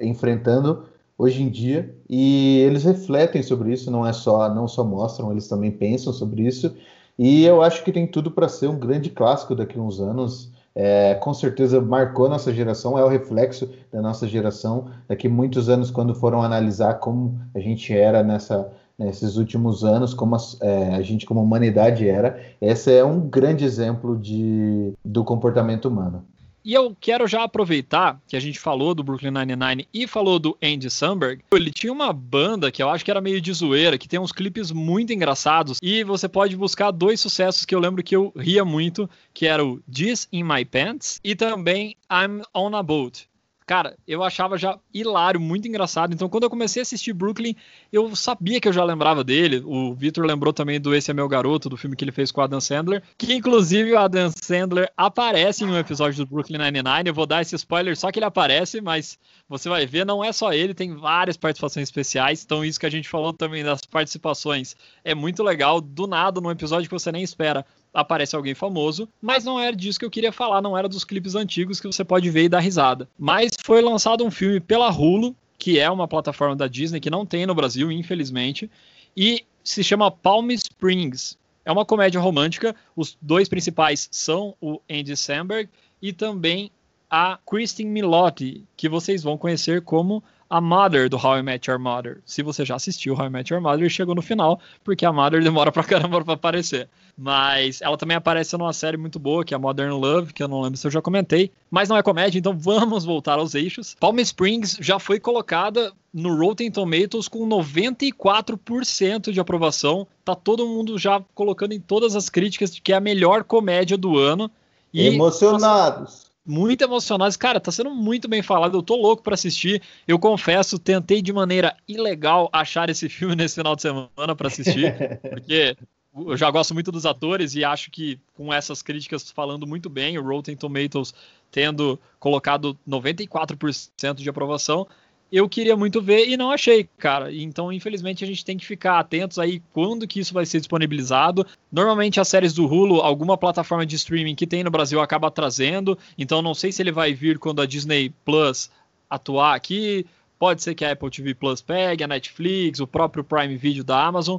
[0.00, 0.84] enfrentando
[1.18, 3.90] hoje em dia e eles refletem sobre isso.
[3.90, 6.72] Não é só, não só mostram, eles também pensam sobre isso.
[7.18, 10.52] E eu acho que tem tudo para ser um grande clássico daqui a uns anos.
[10.74, 14.86] É, com certeza marcou nossa geração, é o reflexo da nossa geração.
[15.08, 20.34] Daqui muitos anos, quando foram analisar como a gente era nessa, nesses últimos anos, como
[20.34, 25.86] a, é, a gente, como humanidade era, esse é um grande exemplo de, do comportamento
[25.86, 26.24] humano.
[26.64, 30.56] E eu quero já aproveitar que a gente falou do Brooklyn Nine-Nine e falou do
[30.62, 31.42] Andy Samberg.
[31.52, 34.32] Ele tinha uma banda que eu acho que era meio de zoeira, que tem uns
[34.32, 35.78] clipes muito engraçados.
[35.82, 39.62] E você pode buscar dois sucessos que eu lembro que eu ria muito, que era
[39.62, 43.28] o This in My Pants e também I'm on a Boat.
[43.66, 46.12] Cara, eu achava já hilário, muito engraçado.
[46.12, 47.54] Então, quando eu comecei a assistir Brooklyn,
[47.90, 49.62] eu sabia que eu já lembrava dele.
[49.64, 52.42] O Victor lembrou também do Esse é Meu Garoto, do filme que ele fez com
[52.42, 53.02] o Adam Sandler.
[53.16, 57.08] Que, inclusive, o Adam Sandler aparece em um episódio do Brooklyn Nine-Nine.
[57.08, 60.30] Eu vou dar esse spoiler só que ele aparece, mas você vai ver, não é
[60.30, 62.44] só ele, tem várias participações especiais.
[62.44, 65.80] Então, isso que a gente falou também das participações é muito legal.
[65.80, 67.64] Do nada, num episódio que você nem espera
[67.94, 71.36] aparece alguém famoso, mas não era disso que eu queria falar, não era dos clipes
[71.36, 73.08] antigos que você pode ver e dar risada.
[73.16, 77.24] Mas foi lançado um filme pela Hulu, que é uma plataforma da Disney que não
[77.24, 78.68] tem no Brasil, infelizmente,
[79.16, 81.38] e se chama Palm Springs.
[81.64, 85.70] É uma comédia romântica, os dois principais são o Andy Samberg
[86.02, 86.70] e também
[87.08, 90.22] a Kristen Milotti, que vocês vão conhecer como
[90.54, 92.18] a Mother do How I Met Your Mother.
[92.24, 95.42] Se você já assistiu How I Met Your Mother, chegou no final, porque a Mother
[95.42, 96.88] demora pra caramba pra aparecer.
[97.18, 100.60] Mas ela também aparece numa série muito boa, que é Modern Love, que eu não
[100.60, 101.50] lembro se eu já comentei.
[101.68, 103.96] Mas não é comédia, então vamos voltar aos eixos.
[103.98, 110.06] Palm Springs já foi colocada no Rotten Tomatoes com 94% de aprovação.
[110.24, 113.98] Tá todo mundo já colocando em todas as críticas de que é a melhor comédia
[113.98, 114.48] do ano.
[114.92, 117.36] E, Emocionados muito emocionados.
[117.36, 118.76] Cara, tá sendo muito bem falado.
[118.76, 119.82] Eu tô louco para assistir.
[120.06, 124.94] Eu confesso, tentei de maneira ilegal achar esse filme nesse final de semana para assistir,
[125.30, 125.76] porque
[126.14, 130.16] eu já gosto muito dos atores e acho que com essas críticas falando muito bem,
[130.16, 131.12] o Rotten Tomatoes
[131.50, 134.86] tendo colocado 94% de aprovação,
[135.30, 137.34] eu queria muito ver e não achei, cara.
[137.34, 141.46] Então, infelizmente, a gente tem que ficar atentos aí quando que isso vai ser disponibilizado.
[141.72, 145.98] Normalmente as séries do Hulu, alguma plataforma de streaming que tem no Brasil acaba trazendo.
[146.16, 148.70] Então, não sei se ele vai vir quando a Disney Plus
[149.10, 150.06] atuar aqui.
[150.38, 154.04] Pode ser que a Apple TV Plus pegue, a Netflix, o próprio Prime Video da
[154.04, 154.38] Amazon.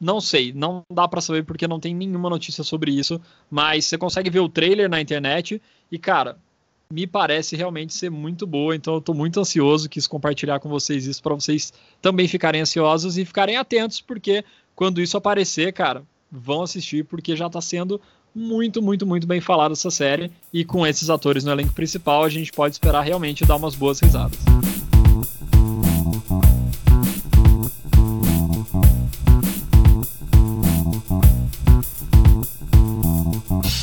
[0.00, 3.20] Não sei, não dá para saber porque não tem nenhuma notícia sobre isso,
[3.50, 6.36] mas você consegue ver o trailer na internet e cara,
[6.90, 11.06] me parece realmente ser muito boa, então eu estou muito ansioso, quis compartilhar com vocês
[11.06, 14.44] isso para vocês também ficarem ansiosos e ficarem atentos, porque
[14.74, 18.00] quando isso aparecer, cara, vão assistir porque já está sendo
[18.34, 22.28] muito, muito, muito bem falada essa série e com esses atores no elenco principal a
[22.28, 24.38] gente pode esperar realmente dar umas boas risadas.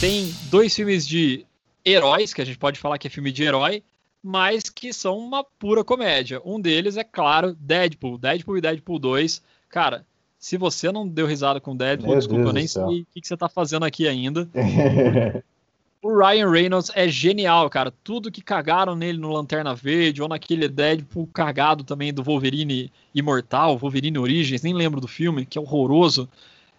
[0.01, 1.45] Tem dois filmes de
[1.85, 3.83] heróis, que a gente pode falar que é filme de herói,
[4.23, 6.41] mas que são uma pura comédia.
[6.45, 8.17] Um deles é, claro, Deadpool.
[8.17, 9.41] Deadpool e Deadpool 2.
[9.69, 10.05] Cara,
[10.37, 13.21] se você não deu risada com Deadpool, Meu desculpa, Deus eu nem sei o que,
[13.21, 14.47] que você tá fazendo aqui ainda.
[16.01, 17.93] o Ryan Reynolds é genial, cara.
[18.03, 23.77] Tudo que cagaram nele no Lanterna Verde ou naquele Deadpool cagado também do Wolverine Imortal,
[23.77, 26.29] Wolverine Origins, nem lembro do filme, que é horroroso.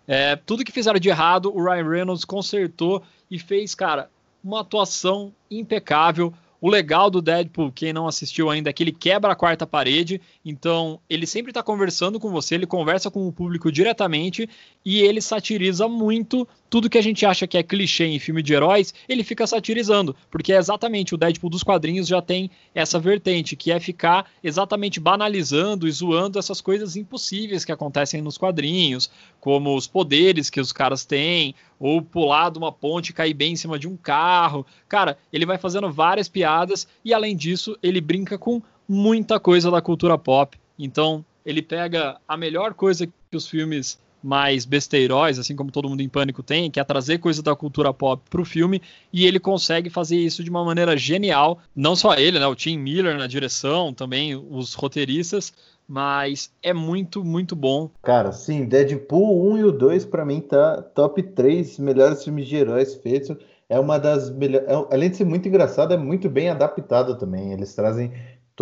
[0.06, 4.10] É, tudo que fizeram de errado, o Ryan Reynolds consertou e fez, cara,
[4.42, 6.32] uma atuação impecável.
[6.60, 10.20] O legal do Deadpool, quem não assistiu ainda, é que ele quebra a quarta parede,
[10.44, 14.48] então ele sempre está conversando com você, ele conversa com o público diretamente
[14.84, 18.54] e ele satiriza muito tudo que a gente acha que é clichê em filme de
[18.54, 23.54] heróis, ele fica satirizando, porque é exatamente o Deadpool dos quadrinhos já tem essa vertente,
[23.54, 29.76] que é ficar exatamente banalizando e zoando essas coisas impossíveis que acontecem nos quadrinhos, como
[29.76, 33.56] os poderes que os caras têm, ou pular de uma ponte e cair bem em
[33.56, 34.64] cima de um carro.
[34.88, 39.80] Cara, ele vai fazendo várias piadas e além disso, ele brinca com muita coisa da
[39.80, 45.70] cultura pop Então, ele pega a melhor coisa que os filmes mais besteiróis, assim como
[45.70, 48.80] todo mundo em pânico tem, que é trazer coisa da cultura pop para o filme,
[49.12, 51.58] e ele consegue fazer isso de uma maneira genial.
[51.74, 52.46] Não só ele, né?
[52.46, 55.52] O Tim Miller na direção, também os roteiristas,
[55.88, 57.90] mas é muito, muito bom.
[58.02, 62.56] Cara, sim, Deadpool 1 e o 2 para mim tá top 3 melhores filmes de
[62.56, 63.36] heróis feitos.
[63.68, 67.52] É uma das melhores, é, além de ser muito engraçado, é muito bem adaptado também.
[67.52, 68.12] Eles trazem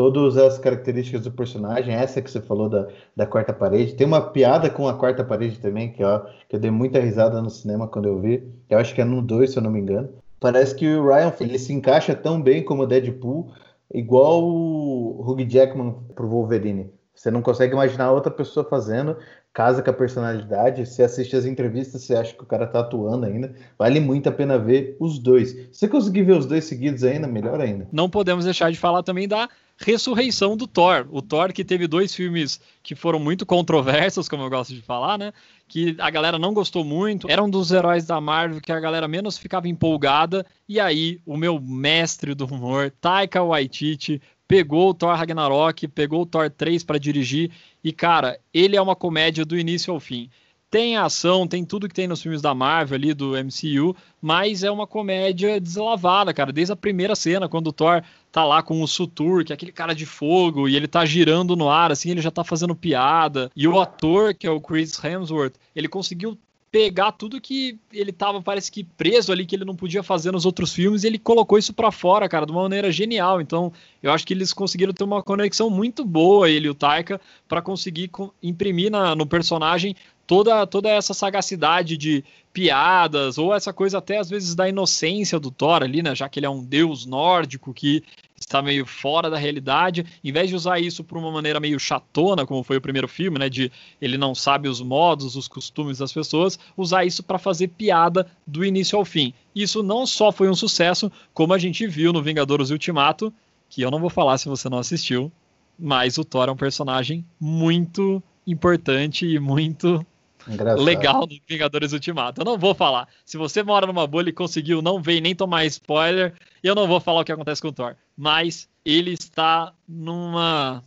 [0.00, 3.94] todas as características do personagem, essa que você falou da, da quarta parede.
[3.94, 7.42] Tem uma piada com a quarta parede também, que, ó, que eu dei muita risada
[7.42, 8.42] no cinema quando eu vi.
[8.70, 10.08] Eu acho que é no 2, se eu não me engano.
[10.40, 13.52] Parece que o Ryan ele se encaixa tão bem como o Deadpool,
[13.92, 16.90] igual o Hugh Jackman pro Wolverine.
[17.14, 19.18] Você não consegue imaginar outra pessoa fazendo,
[19.52, 20.86] casa com a personalidade.
[20.86, 23.54] Você assiste as entrevistas, você acha que o cara tá atuando ainda.
[23.78, 25.50] Vale muito a pena ver os dois.
[25.50, 27.86] Se você conseguir ver os dois seguidos ainda, melhor ainda.
[27.92, 29.50] Não podemos deixar de falar também da
[29.80, 31.06] ressurreição do Thor.
[31.10, 35.18] O Thor que teve dois filmes que foram muito controversos, como eu gosto de falar,
[35.18, 35.32] né?
[35.66, 37.30] Que a galera não gostou muito.
[37.30, 40.44] Era um dos heróis da Marvel que a galera menos ficava empolgada.
[40.68, 46.26] E aí, o meu mestre do humor, Taika Waititi, pegou o Thor Ragnarok, pegou o
[46.26, 47.50] Thor 3 para dirigir.
[47.82, 50.28] E, cara, ele é uma comédia do início ao fim
[50.70, 54.70] tem ação, tem tudo que tem nos filmes da Marvel ali, do MCU, mas é
[54.70, 56.52] uma comédia deslavada, cara.
[56.52, 59.72] Desde a primeira cena, quando o Thor tá lá com o Sutur, que é aquele
[59.72, 63.50] cara de fogo, e ele tá girando no ar, assim, ele já tá fazendo piada.
[63.56, 66.38] E o ator, que é o Chris Hemsworth, ele conseguiu
[66.70, 70.46] pegar tudo que ele tava, parece que preso ali, que ele não podia fazer nos
[70.46, 73.40] outros filmes, e ele colocou isso para fora, cara, de uma maneira genial.
[73.40, 77.20] Então, eu acho que eles conseguiram ter uma conexão muito boa, ele e o Taika,
[77.48, 78.08] para conseguir
[78.40, 79.96] imprimir na, no personagem
[80.30, 82.22] toda, toda essa sagacidade de
[82.52, 86.14] piadas, ou essa coisa até às vezes da inocência do Thor ali, né?
[86.14, 88.04] Já que ele é um deus nórdico que
[88.38, 92.46] está meio fora da realidade, em vez de usar isso por uma maneira meio chatona,
[92.46, 96.12] como foi o primeiro filme, né, de ele não sabe os modos, os costumes das
[96.12, 99.34] pessoas, usar isso para fazer piada do início ao fim.
[99.52, 103.34] Isso não só foi um sucesso, como a gente viu no Vingadores Ultimato,
[103.68, 105.30] que eu não vou falar se você não assistiu,
[105.76, 110.06] mas o Thor é um personagem muito importante e muito
[110.48, 110.82] Engraçado.
[110.82, 112.40] legal no Vingadores Ultimato.
[112.40, 113.08] Eu não vou falar.
[113.24, 117.00] Se você mora numa bolha e conseguiu não ver nem tomar spoiler, eu não vou
[117.00, 117.94] falar o que acontece com o Thor.
[118.16, 120.82] Mas ele está numa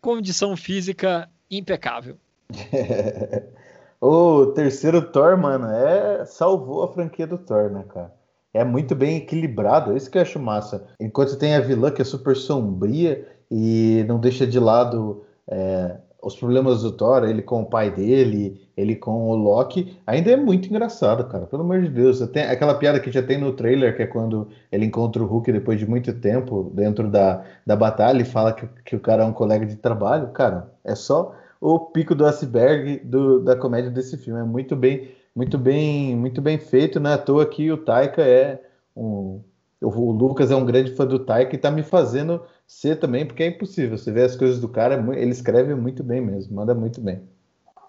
[0.00, 2.16] condição física impecável.
[4.00, 8.12] o terceiro Thor, mano, é salvou a franquia do Thor, né, cara?
[8.52, 10.86] É muito bem equilibrado, é isso que eu acho massa.
[11.00, 16.34] Enquanto tem a vilã que é super sombria e não deixa de lado é, os
[16.34, 20.68] problemas do Thor, ele com o pai dele, ele com o Loki, ainda é muito
[20.68, 21.46] engraçado, cara.
[21.46, 22.18] Pelo amor de Deus.
[22.28, 25.52] Tem aquela piada que já tem no trailer, que é quando ele encontra o Hulk
[25.52, 29.26] depois de muito tempo dentro da, da batalha e fala que, que o cara é
[29.26, 30.28] um colega de trabalho.
[30.28, 34.40] Cara, é só o pico do iceberg do, da comédia desse filme.
[34.40, 37.14] É muito bem, muito bem, muito bem feito, né?
[37.14, 38.60] À toa que o Taika é
[38.96, 39.40] um.
[39.82, 43.42] O Lucas é um grande fã do Taika e tá me fazendo ser também, porque
[43.42, 43.96] é impossível.
[43.96, 47.22] Você vê as coisas do cara, é ele escreve muito bem mesmo, manda muito bem.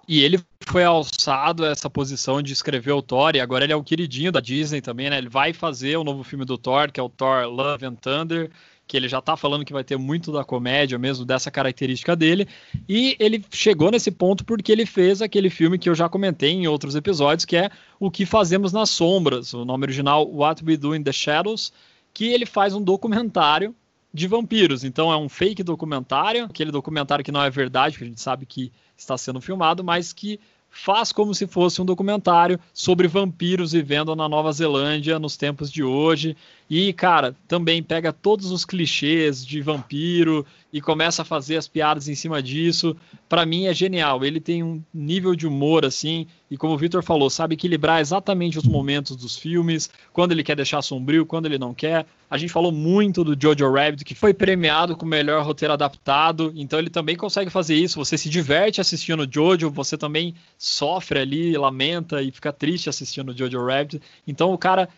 [0.08, 3.76] E ele foi alçado a essa posição de escrever o Thor, e agora ele é
[3.76, 5.18] o queridinho da Disney também, né?
[5.18, 8.52] Ele vai fazer o novo filme do Thor, que é o Thor Love and Thunder,
[8.88, 12.48] que ele já tá falando que vai ter muito da comédia mesmo, dessa característica dele.
[12.88, 16.68] E ele chegou nesse ponto porque ele fez aquele filme que eu já comentei em
[16.68, 20.96] outros episódios, que é O que Fazemos nas Sombras, o nome original What We Do
[20.96, 21.74] in the Shadows,
[22.14, 23.74] que ele faz um documentário
[24.16, 24.84] de vampiros.
[24.84, 28.46] Então é um fake documentário, aquele documentário que não é verdade, que a gente sabe
[28.46, 30.40] que está sendo filmado, mas que
[30.70, 35.84] faz como se fosse um documentário sobre vampiros vivendo na Nova Zelândia nos tempos de
[35.84, 36.36] hoje.
[36.70, 42.08] E, cara, também pega todos os clichês de vampiro e começa a fazer as piadas
[42.08, 42.98] em cima disso.
[43.30, 44.26] Para mim é genial.
[44.26, 48.58] Ele tem um nível de humor assim, e como o Victor falou, sabe equilibrar exatamente
[48.58, 52.06] os momentos dos filmes, quando ele quer deixar sombrio, quando ele não quer.
[52.30, 56.52] A gente falou muito do Jojo Rabbit, que foi premiado com o melhor roteiro adaptado,
[56.56, 58.04] então ele também consegue fazer isso.
[58.04, 63.64] Você se diverte assistindo Jojo, você também sofre ali, lamenta e fica triste assistindo Jojo
[63.66, 64.02] Rabbit.
[64.28, 64.90] Então o cara,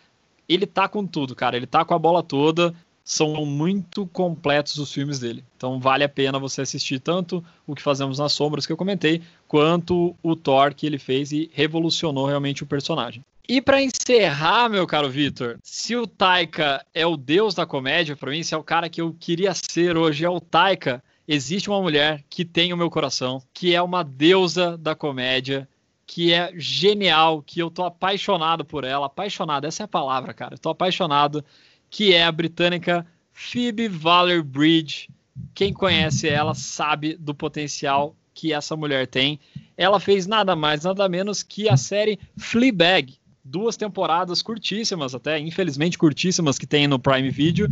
[0.48, 1.56] ele tá com tudo, cara.
[1.56, 2.74] Ele tá com a bola toda.
[3.04, 5.42] São muito completos os filmes dele.
[5.56, 9.22] Então vale a pena você assistir tanto o que fazemos nas sombras que eu comentei,
[9.46, 13.24] quanto o Thor que ele fez e revolucionou realmente o personagem.
[13.48, 18.30] E para encerrar, meu caro Vitor, se o Taika é o deus da comédia, para
[18.30, 21.80] mim, se é o cara que eu queria ser hoje, é o Taika, existe uma
[21.80, 25.66] mulher que tem o meu coração, que é uma deusa da comédia,
[26.08, 30.54] que é genial, que eu tô apaixonado por ela, apaixonado, essa é a palavra, cara,
[30.54, 31.44] eu tô apaixonado,
[31.90, 35.10] que é a britânica Phoebe Waller-Bridge,
[35.54, 39.38] quem conhece ela sabe do potencial que essa mulher tem.
[39.76, 45.98] Ela fez nada mais, nada menos que a série Fleabag, duas temporadas curtíssimas, até infelizmente
[45.98, 47.68] curtíssimas, que tem no Prime Video,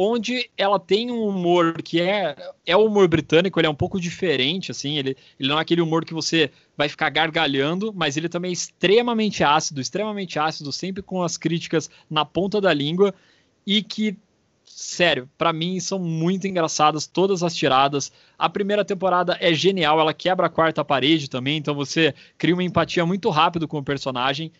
[0.00, 4.00] onde ela tem um humor que é é o humor britânico, ele é um pouco
[4.00, 8.28] diferente, assim, ele, ele não é aquele humor que você vai ficar gargalhando, mas ele
[8.28, 13.12] também é extremamente ácido, extremamente ácido, sempre com as críticas na ponta da língua,
[13.66, 14.16] e que
[14.64, 18.12] sério, para mim são muito engraçadas todas as tiradas.
[18.38, 22.62] A primeira temporada é genial, ela quebra a quarta parede também, então você cria uma
[22.62, 24.52] empatia muito rápido com o personagem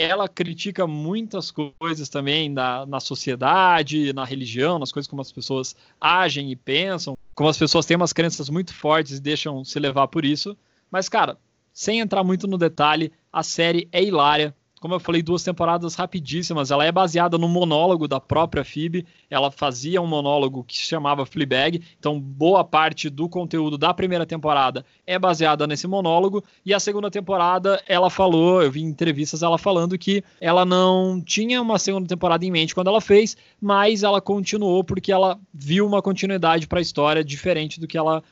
[0.00, 5.76] ela critica muitas coisas também na, na sociedade, na religião, nas coisas como as pessoas
[6.00, 10.08] agem e pensam, como as pessoas têm umas crenças muito fortes e deixam se levar
[10.08, 10.56] por isso.
[10.90, 11.38] Mas, cara,
[11.72, 16.70] sem entrar muito no detalhe, a série é hilária, como eu falei, duas temporadas rapidíssimas.
[16.70, 19.06] Ela é baseada no monólogo da própria Phoebe.
[19.28, 21.82] Ela fazia um monólogo que se chamava Fleabag.
[21.98, 26.42] Então, boa parte do conteúdo da primeira temporada é baseada nesse monólogo.
[26.64, 31.60] E a segunda temporada, ela falou, eu vi entrevistas ela falando que ela não tinha
[31.60, 36.00] uma segunda temporada em mente quando ela fez, mas ela continuou porque ela viu uma
[36.00, 38.22] continuidade para a história diferente do que ela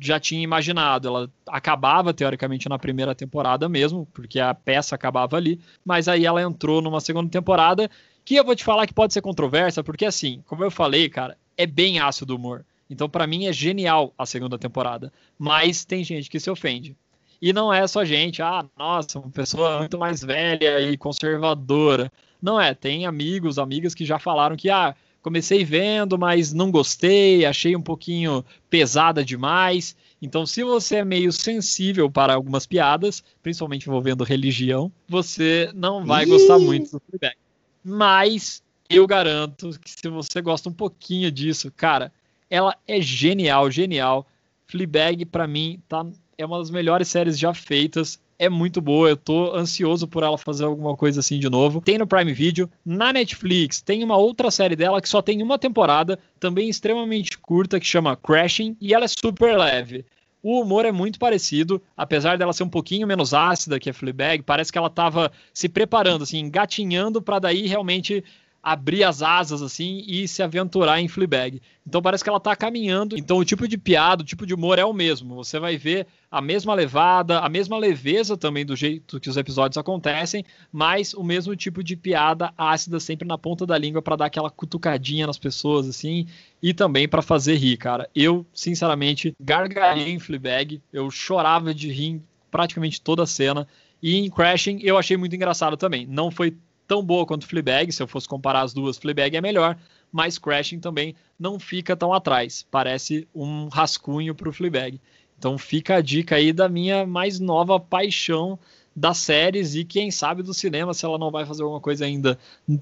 [0.00, 1.08] já tinha imaginado.
[1.08, 6.42] Ela acabava, teoricamente, na primeira temporada mesmo, porque a peça acabava ali, mas aí ela
[6.42, 7.90] entrou numa segunda temporada
[8.24, 11.38] que eu vou te falar que pode ser controversa, porque assim, como eu falei, cara,
[11.56, 12.64] é bem ácido o humor.
[12.90, 15.12] Então, para mim, é genial a segunda temporada.
[15.38, 16.96] Mas tem gente que se ofende.
[17.40, 22.10] E não é só gente, ah, nossa, uma pessoa muito mais velha e conservadora.
[22.40, 27.44] Não é, tem amigos, amigas que já falaram que, ah, comecei vendo, mas não gostei,
[27.44, 29.96] achei um pouquinho pesada demais.
[30.20, 36.24] Então, se você é meio sensível para algumas piadas, principalmente envolvendo religião, você não vai
[36.24, 36.28] Ih!
[36.28, 37.36] gostar muito do Fleabag.
[37.84, 42.12] Mas eu garanto que se você gosta um pouquinho disso, cara,
[42.50, 44.26] ela é genial, genial.
[44.66, 46.06] Fleabag para mim tá
[46.36, 49.08] é uma das melhores séries já feitas é muito boa.
[49.08, 51.80] Eu tô ansioso por ela fazer alguma coisa assim de novo.
[51.80, 55.58] Tem no Prime Video, na Netflix, tem uma outra série dela que só tem uma
[55.58, 60.04] temporada, também extremamente curta, que chama Crashing, e ela é super leve.
[60.40, 64.44] O humor é muito parecido, apesar dela ser um pouquinho menos ácida que a Fleabag,
[64.44, 68.22] parece que ela tava se preparando, assim, engatinhando para daí realmente
[68.62, 71.62] abrir as asas assim e se aventurar em Fleabag.
[71.86, 73.16] Então parece que ela está caminhando.
[73.16, 75.36] Então o tipo de piada, o tipo de humor é o mesmo.
[75.36, 79.78] Você vai ver a mesma levada, a mesma leveza também do jeito que os episódios
[79.78, 84.26] acontecem, mas o mesmo tipo de piada ácida sempre na ponta da língua para dar
[84.26, 86.26] aquela cutucadinha nas pessoas assim
[86.62, 88.10] e também para fazer rir, cara.
[88.14, 93.66] Eu, sinceramente, gargalhei em Fleabag, eu chorava de rir praticamente toda a cena.
[94.02, 96.06] E em Crashing eu achei muito engraçado também.
[96.06, 96.56] Não foi
[96.88, 99.76] tão boa quanto Fleabag, se eu fosse comparar as duas, Fleabag é melhor,
[100.10, 104.98] mas Crashing também não fica tão atrás, parece um rascunho para o Fleabag.
[105.38, 108.58] Então fica a dica aí da minha mais nova paixão
[108.96, 112.36] das séries e quem sabe do cinema, se ela não vai fazer alguma coisa ainda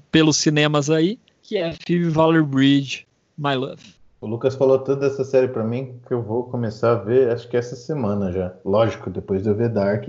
[0.09, 3.05] pelos cinemas aí, que é Phoebe Waller-Bridge,
[3.37, 3.97] My Love.
[4.19, 7.47] O Lucas falou tanto dessa série para mim que eu vou começar a ver, acho
[7.47, 8.55] que essa semana já.
[8.65, 10.07] Lógico, depois de eu ver Dark.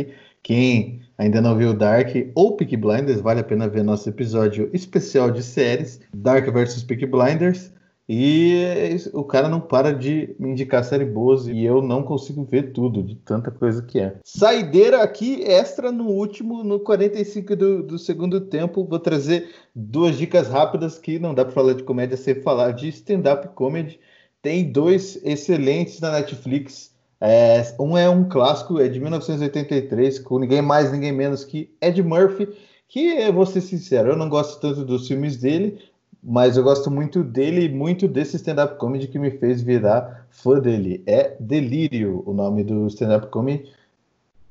[0.48, 5.30] Quem ainda não viu Dark ou Peak Blinders, vale a pena ver nosso episódio especial
[5.30, 7.70] de séries, Dark vs Peak Blinders.
[8.08, 12.72] E o cara não para de me indicar série boas e eu não consigo ver
[12.72, 14.16] tudo, de tanta coisa que é.
[14.24, 18.86] Saideira aqui, extra no último, no 45 do, do segundo tempo.
[18.86, 22.88] Vou trazer duas dicas rápidas que não dá para falar de comédia sem falar de
[22.88, 24.00] stand-up comedy.
[24.40, 26.96] Tem dois excelentes na Netflix.
[27.20, 32.02] É, um é um clássico, é de 1983, com ninguém mais, ninguém menos que Ed
[32.02, 32.48] Murphy,
[32.88, 35.78] que, vou ser sincero, eu não gosto tanto dos filmes dele,
[36.22, 40.58] mas eu gosto muito dele e muito desse stand-up comedy que me fez virar fã
[40.58, 41.02] dele.
[41.06, 43.70] É Delírio o nome do stand-up comedy.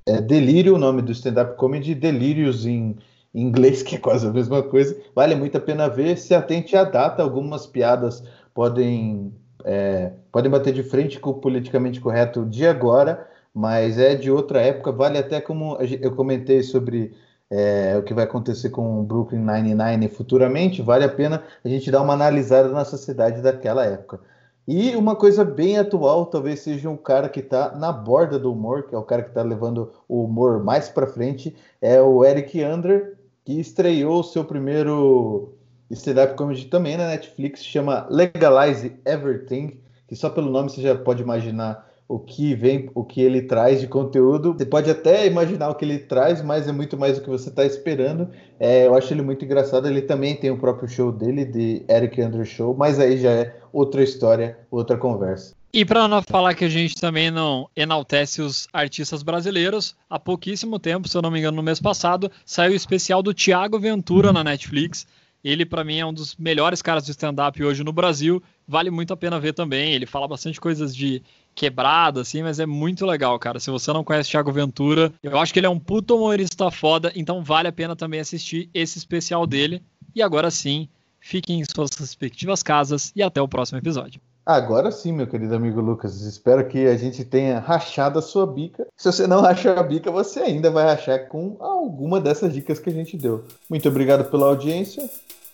[0.06, 2.96] É Delírio o nome do stand-up comedy, Delírios em,
[3.34, 4.98] inglês, que é quase a mesma coisa.
[5.16, 10.72] Vale muito a pena ver, se atente à data, algumas piadas podem é, podem bater
[10.72, 14.92] de frente com o politicamente correto de agora, mas é de outra época.
[14.92, 17.12] Vale até como eu comentei sobre
[17.50, 21.90] é, o que vai acontecer com o Brooklyn Nine-Nine futuramente, vale a pena a gente
[21.90, 24.20] dar uma analisada na sociedade daquela época.
[24.68, 28.84] E uma coisa bem atual, talvez seja um cara que está na borda do humor,
[28.84, 32.62] que é o cara que está levando o humor mais para frente, é o Eric
[32.62, 35.56] Andre, que estreou o seu primeiro
[35.90, 41.22] stand-up comedy também na Netflix, chama Legalize Everything, que só pelo nome você já pode
[41.22, 44.54] imaginar o que vem, o que ele traz de conteúdo.
[44.54, 47.50] Você pode até imaginar o que ele traz, mas é muito mais do que você
[47.50, 48.30] está esperando.
[48.60, 49.88] É, eu acho ele muito engraçado.
[49.88, 53.56] Ele também tem o próprio show dele, de Eric Andrew Show, mas aí já é
[53.74, 55.58] outra história, outra conversa.
[55.74, 60.80] E para não falar que a gente também não enaltece os artistas brasileiros, há pouquíssimo
[60.80, 64.32] tempo, se eu não me engano, no mês passado, saiu o especial do Tiago Ventura
[64.32, 65.06] na Netflix.
[65.48, 68.44] Ele, para mim, é um dos melhores caras de stand-up hoje no Brasil.
[68.68, 69.94] Vale muito a pena ver também.
[69.94, 71.24] Ele fala bastante coisas de
[71.56, 73.58] quebrada, assim, mas é muito legal, cara.
[73.58, 77.14] Se você não conhece Thiago Ventura, eu acho que ele é um puto humorista foda,
[77.16, 79.82] então vale a pena também assistir esse especial dele.
[80.14, 84.20] E agora sim, fiquem em suas respectivas casas e até o próximo episódio.
[84.46, 86.24] Agora sim, meu querido amigo Lucas.
[86.24, 88.86] Espero que a gente tenha rachado a sua bica.
[88.98, 92.90] Se você não rachou a bica, você ainda vai rachar com alguma dessas dicas que
[92.90, 93.46] a gente deu.
[93.70, 95.10] Muito obrigado pela audiência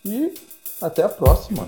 [0.05, 0.33] e
[0.81, 1.65] até a próxima.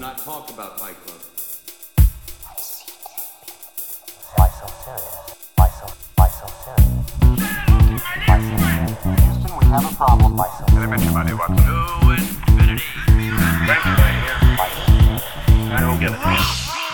[9.75, 10.39] Have a problem.
[10.39, 12.83] Everybody wants to infinity.
[13.67, 14.25] Right here.
[15.73, 16.84] I don't get it.